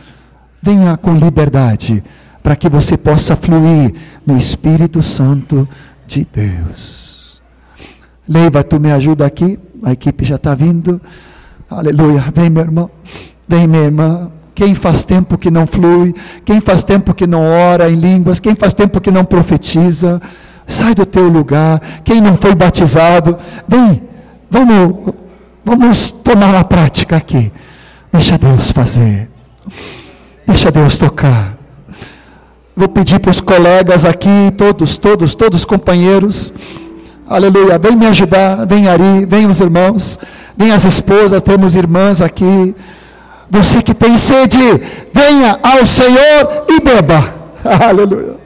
[0.62, 2.04] Venha com liberdade
[2.40, 3.92] para que você possa fluir
[4.24, 5.68] no Espírito Santo
[6.06, 7.42] de Deus.
[8.28, 11.00] Leiva, tu me ajuda aqui, a equipe já está vindo.
[11.70, 12.24] Aleluia.
[12.34, 12.90] Vem, meu irmão.
[13.48, 14.30] Vem, minha irmã.
[14.54, 16.14] Quem faz tempo que não flui,
[16.44, 20.22] quem faz tempo que não ora em línguas, quem faz tempo que não profetiza,
[20.64, 21.80] sai do teu lugar.
[22.04, 23.36] Quem não foi batizado,
[23.66, 24.02] vem,
[24.48, 25.12] vamos,
[25.64, 27.50] vamos tomar a prática aqui.
[28.12, 29.28] Deixa Deus fazer,
[30.46, 31.58] deixa Deus tocar.
[32.76, 36.52] Vou pedir para os colegas aqui, todos, todos, todos os companheiros,
[37.28, 40.18] aleluia, vem me ajudar, vem Ari, vem os irmãos.
[40.56, 42.74] Vem as esposas, temos irmãs aqui.
[43.50, 44.58] Você que tem sede,
[45.12, 47.34] venha ao Senhor e beba.
[47.88, 48.36] Aleluia.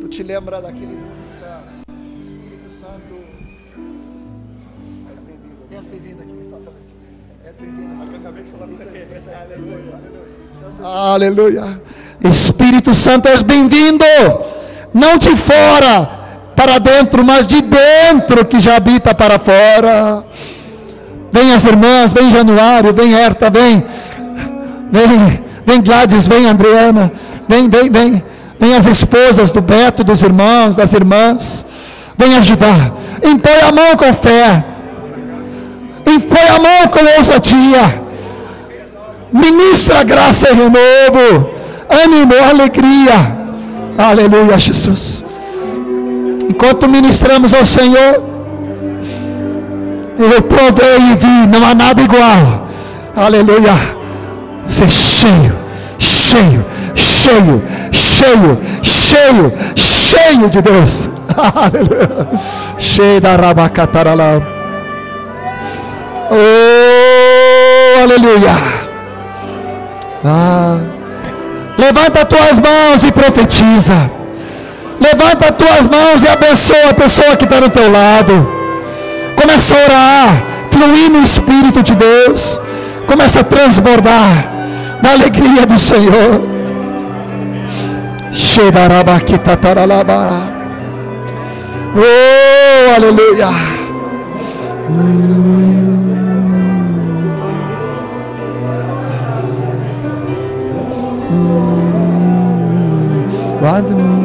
[0.00, 1.62] Tu te lembra daquele música
[2.18, 3.14] Espírito Santo?
[5.72, 6.94] És bem-vindo aqui, exatamente.
[7.46, 8.02] És bem-vindo.
[8.20, 8.68] Acabei de falar
[11.12, 11.80] Aleluia.
[12.22, 14.04] Espírito Santo, és bem-vindo.
[14.92, 16.15] Não de fora
[16.56, 20.24] para dentro, mas de dentro que já habita para fora.
[21.30, 23.84] Vem as irmãs, vem Januário, vem Herta, vem.
[24.90, 27.12] Vem, vem Gladys, vem Adriana.
[27.46, 28.22] Vem, vem, vem.
[28.58, 31.64] Vem as esposas do Beto, dos irmãos, das irmãs.
[32.16, 32.90] Vem ajudar.
[33.22, 34.64] Impõe a mão com fé.
[36.06, 38.00] Impõe a mão com ousadia.
[39.30, 41.50] Ministra graça e renovo.
[41.90, 43.36] Ânimo, alegria.
[43.98, 45.24] Aleluia, Jesus.
[46.48, 48.22] Enquanto ministramos ao Senhor,
[50.18, 52.68] eu provei e vi, não há nada igual.
[53.16, 53.74] Aleluia.
[54.66, 55.54] Ser cheio,
[55.98, 56.64] cheio,
[56.94, 57.62] cheio,
[57.92, 61.10] cheio, cheio, cheio de Deus.
[61.54, 62.28] Aleluia.
[62.78, 64.40] Cheio da rabacataralá.
[66.30, 68.52] Oh, aleluia.
[70.24, 70.78] Ah.
[71.78, 74.10] Levanta tuas mãos e profetiza.
[75.00, 78.48] Levanta tuas mãos e abençoa a pessoa que está do teu lado.
[79.36, 82.60] Começa a orar, fluir no Espírito de Deus.
[83.06, 84.52] Começa a transbordar
[85.02, 86.40] da alegria do Senhor.
[91.94, 93.48] Oh, aleluia.
[94.90, 96.06] Hum.
[103.68, 104.15] Hum.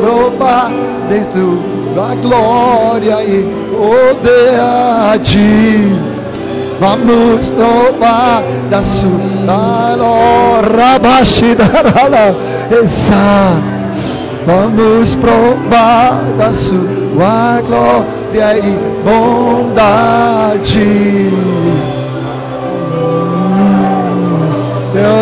[0.00, 0.72] Provar
[1.08, 1.40] desde
[1.98, 5.98] a glória e poder a ti.
[6.80, 11.12] Vamos provar da sua glória,
[14.46, 20.80] Vamos provar da sua glória e bondade.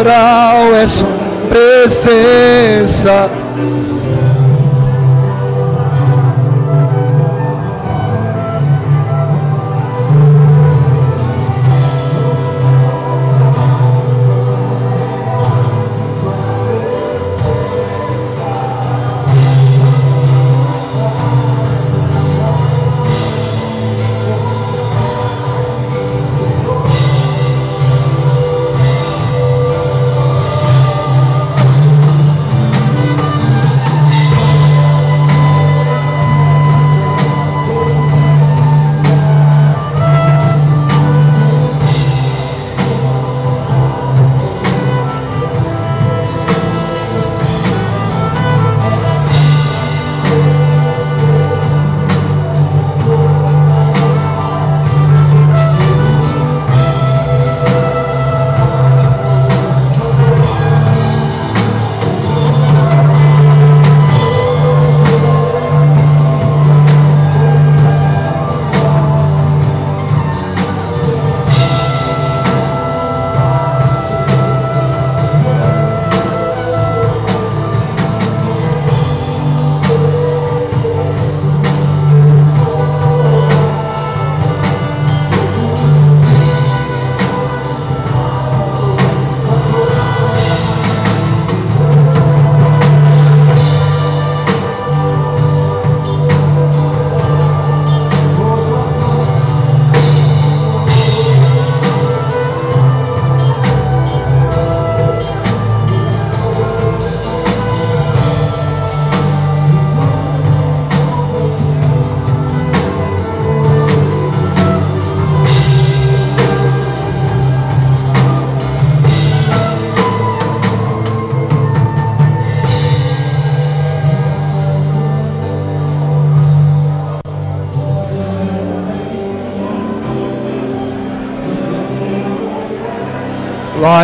[0.01, 1.09] Oral é sua
[1.49, 3.29] presença.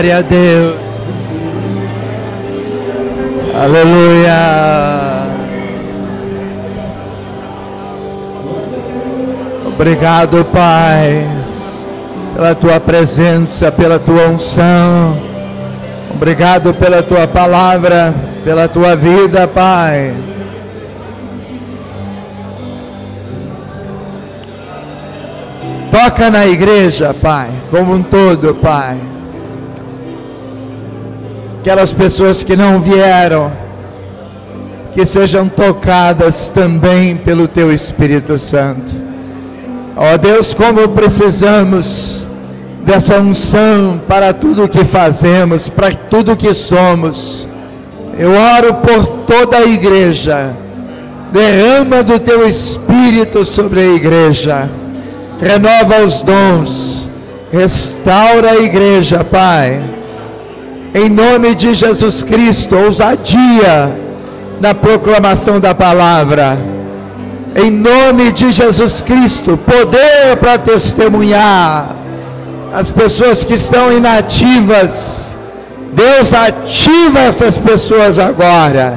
[0.04, 0.76] Glória a Deus.
[3.54, 5.26] Aleluia.
[9.66, 11.26] Obrigado, Pai,
[12.34, 15.16] pela tua presença, pela tua unção.
[16.14, 18.14] Obrigado pela tua palavra,
[18.44, 20.14] pela tua vida, Pai.
[25.90, 29.13] Toca na igreja, Pai, como um todo, Pai.
[31.64, 33.50] Aquelas pessoas que não vieram,
[34.92, 38.94] que sejam tocadas também pelo Teu Espírito Santo.
[39.96, 42.28] Ó oh, Deus, como precisamos
[42.84, 47.48] dessa unção para tudo que fazemos, para tudo que somos.
[48.18, 50.50] Eu oro por toda a igreja.
[51.32, 54.68] Derrama do teu espírito sobre a igreja.
[55.40, 57.08] Renova os dons.
[57.50, 59.93] Restaura a igreja, Pai.
[60.94, 63.98] Em nome de Jesus Cristo, ousadia
[64.60, 66.56] na proclamação da palavra.
[67.56, 71.96] Em nome de Jesus Cristo, poder para testemunhar
[72.72, 75.36] as pessoas que estão inativas.
[75.92, 78.96] Deus ativa essas pessoas agora.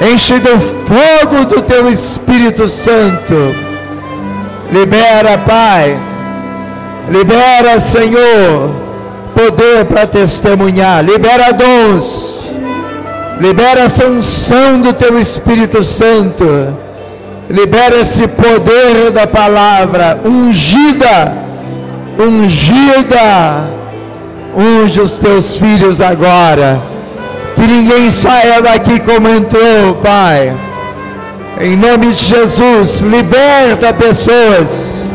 [0.00, 3.34] Enche do fogo do teu Espírito Santo.
[4.72, 5.98] Libera, Pai.
[7.08, 8.81] Libera, Senhor,
[9.34, 11.04] poder para testemunhar.
[11.04, 12.56] Libera dons.
[13.40, 16.44] Libera essa unção do teu Espírito Santo.
[17.50, 21.42] Libera esse poder da palavra ungida
[22.18, 23.66] ungida,
[24.56, 26.80] unge os teus filhos agora,
[27.54, 30.54] que ninguém saia daqui como entrou, Pai.
[31.60, 35.12] Em nome de Jesus, liberta pessoas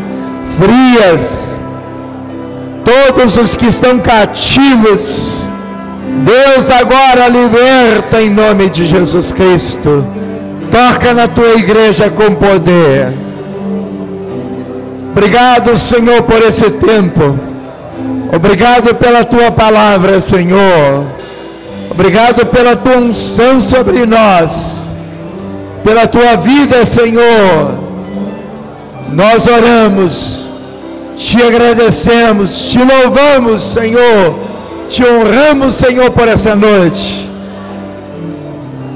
[0.58, 1.62] frias,
[2.88, 5.46] todos os que estão cativos.
[6.24, 10.06] Deus agora liberta em nome de Jesus Cristo.
[10.72, 13.14] Toca na tua igreja com poder.
[15.12, 17.38] Obrigado, Senhor, por esse tempo.
[18.34, 21.06] Obrigado pela tua palavra, Senhor.
[21.92, 24.90] Obrigado pela tua unção sobre nós.
[25.84, 27.74] Pela tua vida, Senhor.
[29.12, 30.47] Nós oramos,
[31.18, 34.36] te agradecemos, te louvamos, Senhor.
[34.88, 37.28] Te honramos, Senhor, por essa noite.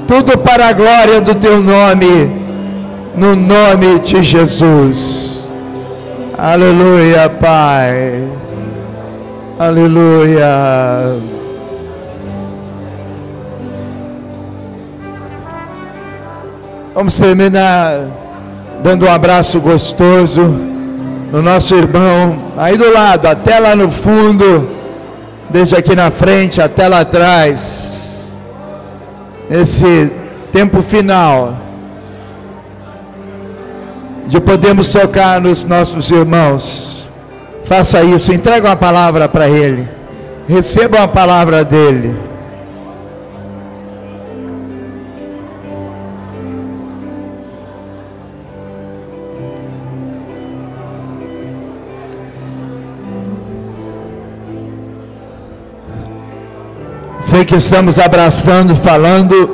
[0.06, 2.30] Tudo para a glória do teu nome,
[3.16, 5.48] no nome de Jesus.
[6.38, 8.22] Aleluia, Pai.
[9.58, 11.16] Aleluia.
[16.94, 18.06] Vamos terminar
[18.82, 20.71] dando um abraço gostoso
[21.32, 24.68] no nosso irmão, aí do lado, até lá no fundo,
[25.48, 28.28] desde aqui na frente até lá atrás,
[29.48, 30.12] nesse
[30.52, 31.56] tempo final
[34.26, 37.10] de podermos tocar nos nossos irmãos.
[37.64, 39.88] Faça isso, entrega uma palavra para ele.
[40.46, 42.14] Receba uma palavra dele.
[57.32, 59.48] Sei que estamos abraçando, falando